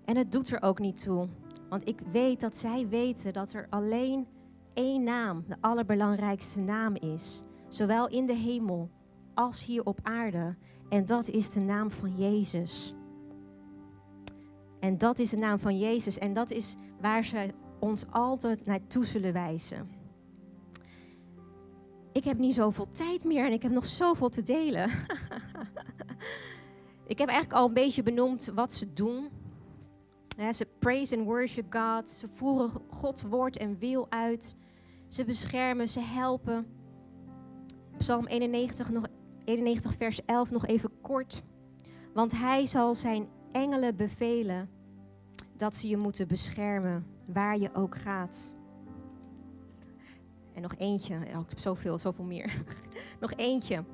En 0.04 0.16
het 0.16 0.32
doet 0.32 0.50
er 0.50 0.62
ook 0.62 0.78
niet 0.78 1.02
toe, 1.02 1.28
want 1.72 1.88
ik 1.88 2.00
weet 2.12 2.40
dat 2.40 2.56
zij 2.56 2.88
weten 2.88 3.32
dat 3.32 3.52
er 3.52 3.66
alleen 3.70 4.26
één 4.74 5.02
naam, 5.02 5.44
de 5.48 5.56
allerbelangrijkste 5.60 6.60
naam 6.60 6.94
is, 6.94 7.44
zowel 7.68 8.08
in 8.08 8.26
de 8.26 8.34
hemel 8.34 8.90
als 9.34 9.64
hier 9.64 9.84
op 9.84 9.98
aarde. 10.02 10.56
En 10.88 11.06
dat 11.06 11.28
is 11.28 11.50
de 11.50 11.60
naam 11.60 11.90
van 11.90 12.16
Jezus. 12.16 12.94
En 14.80 14.98
dat 14.98 15.18
is 15.18 15.30
de 15.30 15.36
naam 15.36 15.58
van 15.58 15.78
Jezus 15.78 16.18
en 16.18 16.32
dat 16.32 16.50
is 16.50 16.76
waar 17.00 17.24
ze 17.24 17.54
ons 17.80 18.10
altijd 18.10 18.64
naartoe 18.64 19.04
zullen 19.04 19.32
wijzen. 19.32 19.90
Ik 22.12 22.24
heb 22.24 22.38
niet 22.38 22.54
zoveel 22.54 22.90
tijd 22.90 23.24
meer 23.24 23.46
en 23.46 23.52
ik 23.52 23.62
heb 23.62 23.72
nog 23.72 23.86
zoveel 23.86 24.28
te 24.28 24.42
delen. 24.42 24.90
ik 27.12 27.18
heb 27.18 27.28
eigenlijk 27.28 27.58
al 27.60 27.66
een 27.68 27.74
beetje 27.74 28.02
benoemd 28.02 28.50
wat 28.54 28.72
ze 28.72 28.92
doen. 28.92 29.40
Ze 30.36 30.66
praise 30.78 31.16
and 31.16 31.24
worship 31.26 31.74
God. 31.74 32.08
Ze 32.08 32.28
voeren 32.34 32.70
Gods 32.88 33.22
woord 33.22 33.56
en 33.56 33.78
wil 33.78 34.06
uit. 34.08 34.56
Ze 35.08 35.24
beschermen, 35.24 35.88
ze 35.88 36.00
helpen. 36.00 36.66
Psalm 37.96 38.26
91, 38.26 38.90
nog, 38.90 39.06
91, 39.44 39.94
vers 39.94 40.24
11 40.24 40.50
nog 40.50 40.66
even 40.66 41.00
kort. 41.00 41.42
Want 42.14 42.32
hij 42.32 42.66
zal 42.66 42.94
zijn 42.94 43.28
engelen 43.50 43.96
bevelen 43.96 44.70
dat 45.56 45.74
ze 45.74 45.88
je 45.88 45.96
moeten 45.96 46.28
beschermen 46.28 47.06
waar 47.26 47.58
je 47.58 47.74
ook 47.74 47.94
gaat. 47.94 48.54
En 50.54 50.62
nog 50.62 50.74
eentje, 50.78 51.14
heb 51.14 51.58
zoveel, 51.58 51.98
zoveel 51.98 52.24
meer. 52.24 52.64
nog 53.20 53.32
eentje. 53.32 53.84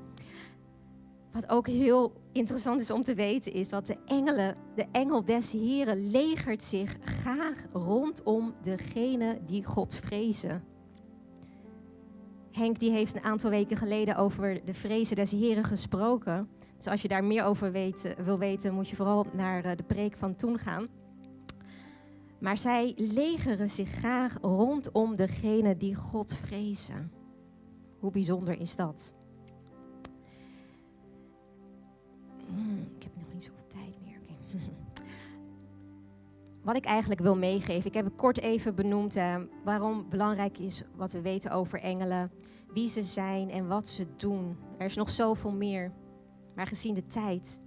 Wat 1.38 1.50
ook 1.50 1.66
heel 1.66 2.12
interessant 2.32 2.80
is 2.80 2.90
om 2.90 3.02
te 3.02 3.14
weten, 3.14 3.52
is 3.52 3.68
dat 3.68 3.86
de 3.86 3.96
engelen, 4.06 4.56
de 4.74 4.86
engel 4.92 5.24
des 5.24 5.52
Heren 5.52 6.10
legert 6.10 6.62
zich 6.62 6.96
graag 7.00 7.66
rondom 7.72 8.54
degene 8.62 9.38
die 9.44 9.64
God 9.64 9.94
vrezen. 9.94 10.64
Henk 12.52 12.78
die 12.78 12.90
heeft 12.90 13.14
een 13.14 13.22
aantal 13.22 13.50
weken 13.50 13.76
geleden 13.76 14.16
over 14.16 14.64
de 14.64 14.74
vrezen 14.74 15.16
des 15.16 15.30
Heren 15.30 15.64
gesproken. 15.64 16.48
Dus 16.76 16.86
als 16.86 17.02
je 17.02 17.08
daar 17.08 17.24
meer 17.24 17.44
over 17.44 17.72
weet, 17.72 18.14
wil 18.24 18.38
weten, 18.38 18.74
moet 18.74 18.88
je 18.88 18.96
vooral 18.96 19.26
naar 19.32 19.64
eh, 19.64 19.76
de 19.76 19.82
preek 19.82 20.16
van 20.16 20.36
toen 20.36 20.58
gaan. 20.58 20.86
Maar 22.40 22.58
zij 22.58 22.92
legeren 22.96 23.70
zich 23.70 23.90
graag 23.90 24.38
rondom 24.40 25.16
degene 25.16 25.76
die 25.76 25.94
God 25.94 26.34
vrezen. 26.34 27.12
Hoe 27.98 28.10
bijzonder 28.10 28.60
is 28.60 28.76
dat? 28.76 29.14
Hmm, 32.48 32.86
ik 32.96 33.02
heb 33.02 33.12
nog 33.16 33.32
niet 33.32 33.44
zoveel 33.44 33.66
tijd 33.66 33.94
meer. 34.04 34.20
Wat 36.62 36.76
ik 36.76 36.84
eigenlijk 36.84 37.20
wil 37.20 37.36
meegeven, 37.36 37.86
ik 37.86 37.94
heb 37.94 38.16
kort 38.16 38.40
even 38.40 38.74
benoemd 38.74 39.16
uh, 39.16 39.36
waarom 39.64 40.08
belangrijk 40.08 40.58
is 40.58 40.82
wat 40.96 41.12
we 41.12 41.20
weten 41.20 41.50
over 41.50 41.80
engelen, 41.80 42.30
wie 42.72 42.88
ze 42.88 43.02
zijn 43.02 43.50
en 43.50 43.68
wat 43.68 43.88
ze 43.88 44.06
doen. 44.16 44.56
Er 44.78 44.84
is 44.84 44.96
nog 44.96 45.08
zoveel 45.08 45.52
meer, 45.52 45.92
maar 46.54 46.66
gezien 46.66 46.94
de 46.94 47.06
tijd 47.06 47.60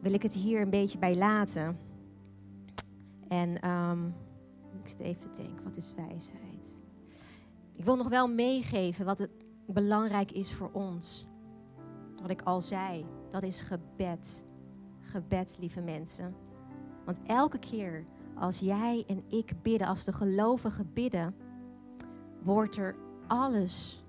wil 0.00 0.12
ik 0.14 0.22
het 0.22 0.34
hier 0.34 0.60
een 0.60 0.70
beetje 0.70 0.98
bij 0.98 1.16
laten. 1.16 1.78
En 3.28 3.70
um, 3.70 4.14
ik 4.82 4.88
zit 4.88 5.00
even 5.00 5.20
te 5.20 5.42
denken, 5.42 5.64
wat 5.64 5.76
is 5.76 5.92
wijsheid? 5.96 6.78
Ik 7.72 7.84
wil 7.84 7.96
nog 7.96 8.08
wel 8.08 8.28
meegeven 8.28 9.04
wat 9.04 9.18
het 9.18 9.30
belangrijk 9.66 10.32
is 10.32 10.54
voor 10.54 10.70
ons. 10.72 11.26
Wat 12.20 12.30
ik 12.30 12.42
al 12.42 12.60
zei, 12.60 13.06
dat 13.40 13.50
is 13.50 13.60
gebed. 13.60 14.44
Gebed, 15.00 15.56
lieve 15.60 15.80
mensen. 15.80 16.34
Want 17.04 17.18
elke 17.26 17.58
keer 17.58 18.06
als 18.34 18.58
jij 18.58 19.04
en 19.06 19.24
ik 19.28 19.62
bidden, 19.62 19.86
als 19.86 20.04
de 20.04 20.12
gelovigen 20.12 20.92
bidden, 20.92 21.34
wordt 22.42 22.76
er 22.76 22.96
alles 23.26 24.04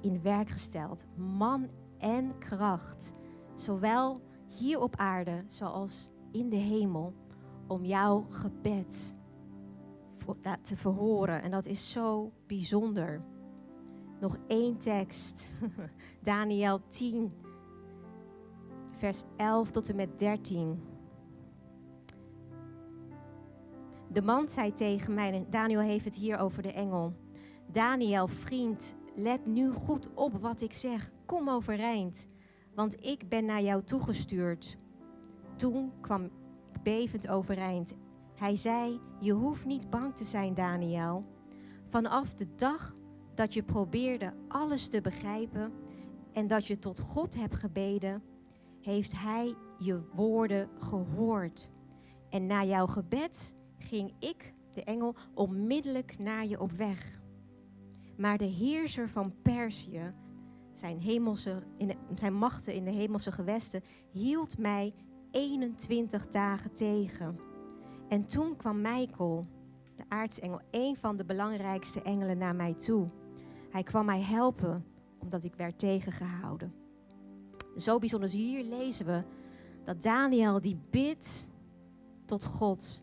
in 0.00 0.22
werk 0.22 0.48
gesteld. 0.48 1.06
Man 1.16 1.70
en 1.98 2.38
kracht. 2.38 3.14
Zowel 3.54 4.20
hier 4.46 4.80
op 4.80 4.96
aarde 4.96 5.44
zoals 5.46 6.10
in 6.32 6.48
de 6.48 6.56
hemel 6.56 7.14
om 7.66 7.84
jouw 7.84 8.26
gebed 8.28 9.14
te 10.62 10.76
verhoren. 10.76 11.42
En 11.42 11.50
dat 11.50 11.66
is 11.66 11.90
zo 11.90 12.32
bijzonder. 12.46 13.22
Nog 14.20 14.36
één 14.46 14.78
tekst. 14.78 15.50
Daniel 16.22 16.80
10, 16.88 17.32
vers 19.02 19.22
11 19.36 19.70
tot 19.70 19.88
en 19.88 19.96
met 19.96 20.18
13. 20.18 20.82
De 24.12 24.22
man 24.22 24.48
zei 24.48 24.72
tegen 24.72 25.14
mij, 25.14 25.46
Daniel 25.50 25.80
heeft 25.80 26.04
het 26.04 26.14
hier 26.14 26.38
over 26.38 26.62
de 26.62 26.72
engel. 26.72 27.16
Daniel, 27.72 28.28
vriend, 28.28 28.96
let 29.14 29.46
nu 29.46 29.70
goed 29.70 30.14
op 30.14 30.40
wat 30.40 30.60
ik 30.60 30.72
zeg. 30.72 31.10
Kom 31.26 31.48
overeind, 31.48 32.28
want 32.74 33.06
ik 33.06 33.28
ben 33.28 33.44
naar 33.44 33.62
jou 33.62 33.82
toegestuurd. 33.84 34.78
Toen 35.56 35.92
kwam 36.00 36.30
bevend 36.82 37.28
overeind. 37.28 37.94
Hij 38.34 38.56
zei: 38.56 39.00
Je 39.20 39.32
hoeft 39.32 39.64
niet 39.64 39.90
bang 39.90 40.16
te 40.16 40.24
zijn, 40.24 40.54
Daniel. 40.54 41.24
Vanaf 41.88 42.34
de 42.34 42.54
dag 42.54 42.94
dat 43.34 43.54
je 43.54 43.62
probeerde 43.62 44.32
alles 44.48 44.88
te 44.88 45.00
begrijpen 45.00 45.72
en 46.32 46.46
dat 46.46 46.66
je 46.66 46.78
tot 46.78 47.00
God 47.00 47.34
hebt 47.34 47.56
gebeden, 47.56 48.22
heeft 48.82 49.20
Hij 49.20 49.54
je 49.78 50.00
woorden 50.14 50.68
gehoord. 50.78 51.70
En 52.30 52.46
na 52.46 52.64
jouw 52.64 52.86
gebed 52.86 53.56
ging 53.78 54.12
ik, 54.18 54.54
de 54.70 54.84
engel, 54.84 55.14
onmiddellijk 55.34 56.18
naar 56.18 56.46
je 56.46 56.60
op 56.60 56.72
weg. 56.72 57.20
Maar 58.16 58.38
de 58.38 58.44
heerser 58.44 59.08
van 59.08 59.34
Perzië, 59.42 60.14
zijn, 60.72 61.00
hemelse, 61.00 61.62
in 61.76 61.96
zijn 62.14 62.34
machten 62.34 62.74
in 62.74 62.84
de 62.84 62.90
hemelse 62.90 63.32
gewesten, 63.32 63.82
hield 64.10 64.58
mij 64.58 64.94
21 65.30 66.28
dagen 66.28 66.72
tegen. 66.72 67.38
En 68.08 68.24
toen 68.24 68.56
kwam 68.56 68.80
Michael, 68.80 69.46
de 69.96 70.04
aartsengel, 70.08 70.60
een 70.70 70.96
van 70.96 71.16
de 71.16 71.24
belangrijkste 71.24 72.02
engelen, 72.02 72.38
naar 72.38 72.56
mij 72.56 72.74
toe. 72.74 73.06
Hij 73.70 73.82
kwam 73.82 74.04
mij 74.04 74.22
helpen 74.22 74.84
omdat 75.18 75.44
ik 75.44 75.54
werd 75.54 75.78
tegengehouden. 75.78 76.81
Zo 77.76 77.98
bijzonder. 77.98 78.30
Dus 78.30 78.38
hier 78.38 78.64
lezen 78.64 79.06
we 79.06 79.22
dat 79.84 80.02
Daniel 80.02 80.60
die 80.60 80.78
bidt 80.90 81.48
tot 82.24 82.44
God. 82.44 83.02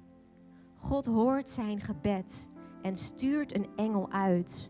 God 0.76 1.06
hoort 1.06 1.50
zijn 1.50 1.82
gebed 1.82 2.50
en 2.82 2.96
stuurt 2.96 3.56
een 3.56 3.68
engel 3.76 4.12
uit. 4.12 4.70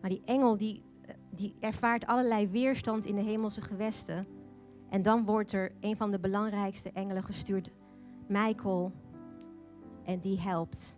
Maar 0.00 0.10
die 0.10 0.22
engel 0.24 0.56
die, 0.56 0.82
die 1.30 1.56
ervaart 1.60 2.06
allerlei 2.06 2.48
weerstand 2.48 3.06
in 3.06 3.14
de 3.14 3.22
hemelse 3.22 3.60
gewesten. 3.60 4.26
En 4.88 5.02
dan 5.02 5.24
wordt 5.24 5.52
er 5.52 5.72
een 5.80 5.96
van 5.96 6.10
de 6.10 6.20
belangrijkste 6.20 6.90
engelen 6.92 7.22
gestuurd, 7.22 7.70
Michael. 8.28 8.92
En 10.04 10.20
die 10.20 10.40
helpt. 10.40 10.96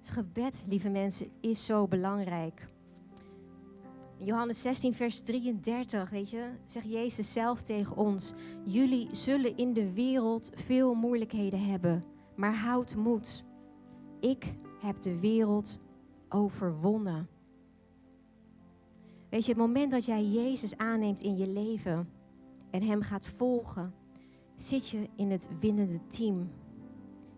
Dus 0.00 0.10
gebed, 0.10 0.64
lieve 0.68 0.88
mensen, 0.88 1.30
is 1.40 1.64
zo 1.64 1.88
belangrijk. 1.88 2.66
Johannes 4.22 4.62
16, 4.62 4.94
vers 4.94 5.20
33, 5.20 6.10
weet 6.10 6.30
je, 6.30 6.50
zegt 6.64 6.90
Jezus 6.90 7.32
zelf 7.32 7.62
tegen 7.62 7.96
ons: 7.96 8.32
Jullie 8.64 9.08
zullen 9.12 9.56
in 9.56 9.72
de 9.72 9.92
wereld 9.92 10.50
veel 10.54 10.94
moeilijkheden 10.94 11.64
hebben, 11.64 12.04
maar 12.36 12.54
houd 12.54 12.96
moed. 12.96 13.44
Ik 14.18 14.56
heb 14.80 15.00
de 15.00 15.18
wereld 15.18 15.78
overwonnen. 16.28 17.28
Weet 19.30 19.44
je, 19.44 19.50
het 19.50 19.60
moment 19.60 19.90
dat 19.90 20.04
jij 20.04 20.24
Jezus 20.24 20.76
aanneemt 20.76 21.20
in 21.20 21.36
je 21.36 21.46
leven, 21.46 22.08
en 22.70 22.82
Hem 22.82 23.02
gaat 23.02 23.26
volgen, 23.26 23.94
zit 24.54 24.88
je 24.88 25.08
in 25.16 25.30
het 25.30 25.48
winnende 25.60 26.06
team. 26.06 26.50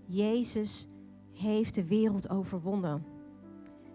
Jezus 0.07 0.89
heeft 1.33 1.75
de 1.75 1.85
wereld 1.85 2.31
overwonnen. 2.31 3.05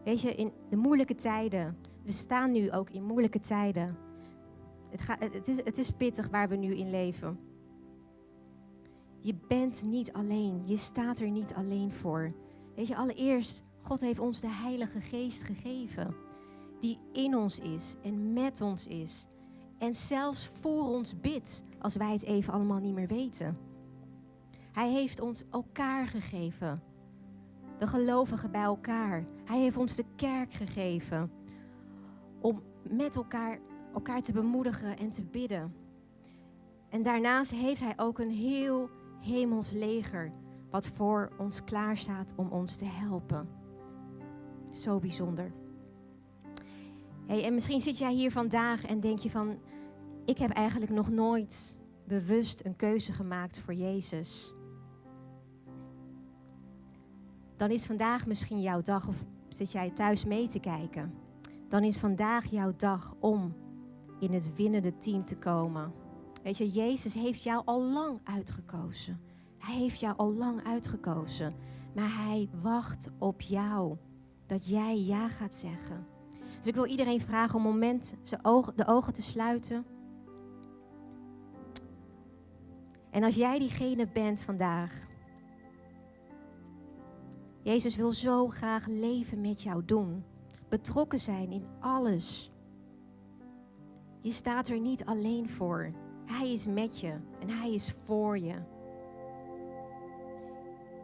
Weet 0.03 0.21
je, 0.21 0.35
in 0.35 0.51
de 0.69 0.75
moeilijke 0.75 1.15
tijden, 1.15 1.77
we 2.07 2.13
staan 2.13 2.51
nu 2.51 2.71
ook 2.71 2.89
in 2.89 3.03
moeilijke 3.03 3.39
tijden. 3.39 3.97
Het, 4.89 5.33
het, 5.33 5.47
is, 5.47 5.55
het 5.63 5.77
is 5.77 5.91
pittig 5.91 6.29
waar 6.29 6.49
we 6.49 6.55
nu 6.55 6.75
in 6.75 6.89
leven. 6.89 7.39
Je 9.19 9.35
bent 9.47 9.83
niet 9.83 10.13
alleen, 10.13 10.61
je 10.65 10.77
staat 10.77 11.19
er 11.19 11.29
niet 11.29 11.53
alleen 11.53 11.91
voor. 11.91 12.31
Weet 12.75 12.87
je, 12.87 12.95
allereerst, 12.95 13.63
God 13.81 14.01
heeft 14.01 14.19
ons 14.19 14.39
de 14.39 14.49
Heilige 14.49 15.01
Geest 15.01 15.43
gegeven, 15.43 16.15
die 16.79 16.99
in 17.13 17.35
ons 17.35 17.59
is 17.59 17.95
en 18.03 18.33
met 18.33 18.61
ons 18.61 18.87
is 18.87 19.27
en 19.77 19.93
zelfs 19.93 20.47
voor 20.47 20.83
ons 20.83 21.19
bidt 21.19 21.63
als 21.79 21.95
wij 21.95 22.11
het 22.11 22.23
even 22.23 22.53
allemaal 22.53 22.79
niet 22.79 22.93
meer 22.93 23.07
weten. 23.07 23.55
Hij 24.71 24.91
heeft 24.91 25.19
ons 25.19 25.43
elkaar 25.51 26.07
gegeven. 26.07 26.81
De 27.79 27.87
gelovigen 27.87 28.51
bij 28.51 28.61
elkaar. 28.61 29.25
Hij 29.45 29.59
heeft 29.59 29.77
ons 29.77 29.95
de 29.95 30.05
kerk 30.15 30.53
gegeven. 30.53 31.31
Om 32.47 32.61
met 32.89 33.15
elkaar, 33.15 33.59
elkaar 33.93 34.21
te 34.21 34.33
bemoedigen 34.33 34.97
en 34.97 35.09
te 35.09 35.23
bidden. 35.23 35.75
En 36.89 37.01
daarnaast 37.01 37.51
heeft 37.51 37.79
hij 37.79 37.93
ook 37.95 38.19
een 38.19 38.31
heel 38.31 38.89
hemels 39.19 39.71
leger 39.71 40.31
wat 40.69 40.87
voor 40.87 41.31
ons 41.37 41.63
klaar 41.63 41.97
staat 41.97 42.33
om 42.35 42.47
ons 42.47 42.75
te 42.75 42.85
helpen. 42.85 43.49
Zo 44.71 44.99
bijzonder. 44.99 45.51
Hey, 47.25 47.43
en 47.43 47.53
misschien 47.53 47.81
zit 47.81 47.97
jij 47.97 48.13
hier 48.13 48.31
vandaag 48.31 48.85
en 48.85 48.99
denk 48.99 49.19
je 49.19 49.29
van, 49.29 49.59
ik 50.25 50.37
heb 50.37 50.51
eigenlijk 50.51 50.91
nog 50.91 51.09
nooit 51.09 51.77
bewust 52.05 52.65
een 52.65 52.75
keuze 52.75 53.13
gemaakt 53.13 53.59
voor 53.59 53.73
Jezus. 53.73 54.53
Dan 57.55 57.69
is 57.69 57.85
vandaag 57.85 58.27
misschien 58.27 58.61
jouw 58.61 58.81
dag 58.81 59.07
of 59.07 59.25
zit 59.47 59.71
jij 59.71 59.89
thuis 59.89 60.25
mee 60.25 60.47
te 60.47 60.59
kijken. 60.59 61.26
Dan 61.67 61.83
is 61.83 61.97
vandaag 61.97 62.45
jouw 62.45 62.73
dag 62.75 63.15
om 63.19 63.55
in 64.19 64.33
het 64.33 64.55
winnende 64.55 64.97
team 64.97 65.25
te 65.25 65.35
komen. 65.35 65.93
Weet 66.43 66.57
je, 66.57 66.69
Jezus 66.69 67.13
heeft 67.13 67.43
jou 67.43 67.61
al 67.65 67.81
lang 67.81 68.19
uitgekozen. 68.23 69.19
Hij 69.57 69.75
heeft 69.75 69.99
jou 69.99 70.17
al 70.17 70.33
lang 70.33 70.63
uitgekozen. 70.63 71.55
Maar 71.95 72.23
hij 72.25 72.49
wacht 72.61 73.09
op 73.19 73.41
jou. 73.41 73.97
Dat 74.45 74.69
jij 74.69 74.99
ja 74.99 75.27
gaat 75.27 75.55
zeggen. 75.55 76.07
Dus 76.57 76.67
ik 76.67 76.75
wil 76.75 76.85
iedereen 76.85 77.21
vragen 77.21 77.59
om 77.59 77.65
een 77.65 77.71
moment 77.71 78.15
ogen, 78.41 78.75
de 78.75 78.87
ogen 78.87 79.13
te 79.13 79.21
sluiten. 79.21 79.85
En 83.09 83.23
als 83.23 83.35
jij 83.35 83.59
diegene 83.59 84.07
bent 84.07 84.41
vandaag. 84.41 85.07
Jezus 87.61 87.95
wil 87.95 88.11
zo 88.11 88.47
graag 88.47 88.87
leven 88.87 89.41
met 89.41 89.63
jou 89.63 89.85
doen. 89.85 90.23
Betrokken 90.69 91.19
zijn 91.19 91.51
in 91.51 91.67
alles. 91.79 92.51
Je 94.21 94.31
staat 94.31 94.67
er 94.67 94.79
niet 94.79 95.05
alleen 95.05 95.49
voor. 95.49 95.93
Hij 96.25 96.53
is 96.53 96.65
met 96.65 96.99
je 96.99 97.19
en 97.39 97.49
hij 97.49 97.73
is 97.73 97.91
voor 98.05 98.39
je. 98.39 98.55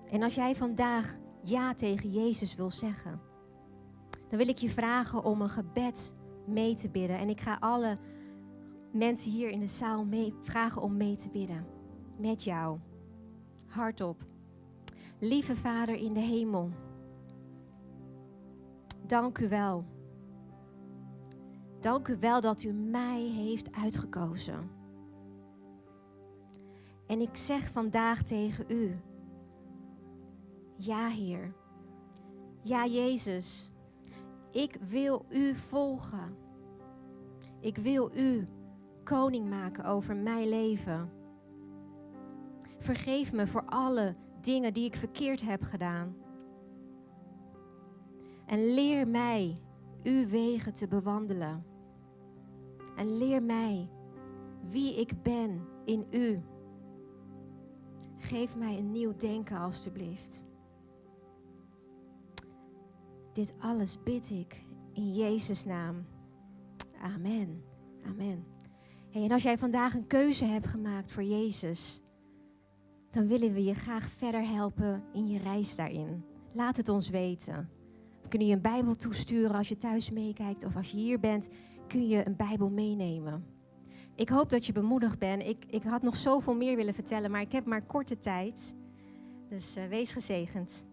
En 0.09 0.23
als 0.23 0.35
jij 0.35 0.55
vandaag 0.55 1.17
ja 1.43 1.73
tegen 1.73 2.11
Jezus 2.11 2.55
wil 2.55 2.69
zeggen, 2.69 3.21
dan 4.29 4.37
wil 4.37 4.47
ik 4.47 4.57
je 4.57 4.69
vragen 4.69 5.23
om 5.23 5.41
een 5.41 5.49
gebed 5.49 6.15
mee 6.45 6.75
te 6.75 6.89
bidden. 6.89 7.17
En 7.17 7.29
ik 7.29 7.41
ga 7.41 7.57
alle 7.59 7.97
mensen 8.91 9.31
hier 9.31 9.49
in 9.49 9.59
de 9.59 9.67
zaal 9.67 10.05
mee, 10.05 10.33
vragen 10.41 10.81
om 10.81 10.97
mee 10.97 11.15
te 11.15 11.29
bidden. 11.29 11.65
Met 12.17 12.43
jou. 12.43 12.79
Hardop. 13.67 14.25
Lieve 15.19 15.55
Vader 15.55 15.95
in 15.95 16.13
de 16.13 16.19
hemel. 16.19 16.71
Dank 19.05 19.37
u 19.37 19.49
wel. 19.49 19.85
Dank 21.79 22.07
u 22.07 22.17
wel 22.19 22.41
dat 22.41 22.63
u 22.63 22.71
mij 22.71 23.21
heeft 23.21 23.71
uitgekozen. 23.71 24.69
En 27.07 27.21
ik 27.21 27.35
zeg 27.35 27.71
vandaag 27.71 28.23
tegen 28.23 28.65
u: 28.67 28.99
Ja, 30.77 31.07
Heer. 31.07 31.53
Ja, 32.61 32.85
Jezus. 32.85 33.71
Ik 34.51 34.77
wil 34.87 35.25
u 35.29 35.55
volgen. 35.55 36.35
Ik 37.59 37.77
wil 37.77 38.11
u 38.15 38.45
koning 39.03 39.49
maken 39.49 39.85
over 39.85 40.17
mijn 40.17 40.49
leven. 40.49 41.11
Vergeef 42.77 43.33
me 43.33 43.47
voor 43.47 43.65
alle 43.65 44.15
dingen 44.41 44.73
die 44.73 44.85
ik 44.85 44.95
verkeerd 44.95 45.41
heb 45.41 45.61
gedaan. 45.61 46.15
En 48.45 48.73
leer 48.73 49.07
mij 49.07 49.59
uw 50.03 50.27
wegen 50.27 50.73
te 50.73 50.87
bewandelen. 50.87 51.65
En 52.95 53.17
leer 53.17 53.43
mij 53.43 53.89
wie 54.69 54.99
ik 54.99 55.23
ben 55.23 55.61
in 55.85 56.05
u. 56.11 56.41
Geef 58.17 58.55
mij 58.57 58.77
een 58.77 58.91
nieuw 58.91 59.15
denken, 59.15 59.57
alstublieft. 59.57 60.43
Dit 63.33 63.53
alles 63.59 64.03
bid 64.03 64.29
ik 64.29 64.65
in 64.93 65.13
Jezus' 65.13 65.65
naam. 65.65 66.05
Amen. 67.01 67.63
Amen. 68.05 68.45
En 69.11 69.31
als 69.31 69.43
jij 69.43 69.57
vandaag 69.57 69.93
een 69.93 70.07
keuze 70.07 70.45
hebt 70.45 70.67
gemaakt 70.67 71.11
voor 71.11 71.23
Jezus, 71.23 72.01
dan 73.09 73.27
willen 73.27 73.53
we 73.53 73.63
je 73.63 73.73
graag 73.73 74.09
verder 74.09 74.47
helpen 74.47 75.03
in 75.13 75.27
je 75.27 75.39
reis 75.39 75.75
daarin. 75.75 76.25
Laat 76.51 76.77
het 76.77 76.89
ons 76.89 77.09
weten. 77.09 77.69
Kunnen 78.33 78.51
je 78.51 78.57
een 78.57 78.71
Bijbel 78.71 78.95
toesturen 78.95 79.55
als 79.55 79.69
je 79.69 79.77
thuis 79.77 80.09
meekijkt 80.09 80.65
of 80.65 80.75
als 80.75 80.91
je 80.91 80.97
hier 80.97 81.19
bent, 81.19 81.49
kun 81.87 82.07
je 82.07 82.27
een 82.27 82.35
Bijbel 82.35 82.69
meenemen. 82.69 83.45
Ik 84.15 84.29
hoop 84.29 84.49
dat 84.49 84.65
je 84.65 84.71
bemoedigd 84.71 85.19
bent. 85.19 85.43
Ik, 85.43 85.65
ik 85.69 85.83
had 85.83 86.01
nog 86.01 86.15
zoveel 86.15 86.53
meer 86.53 86.75
willen 86.75 86.93
vertellen, 86.93 87.31
maar 87.31 87.41
ik 87.41 87.51
heb 87.51 87.65
maar 87.65 87.85
korte 87.85 88.19
tijd. 88.19 88.75
Dus 89.49 89.77
uh, 89.77 89.85
wees 89.85 90.11
gezegend. 90.11 90.87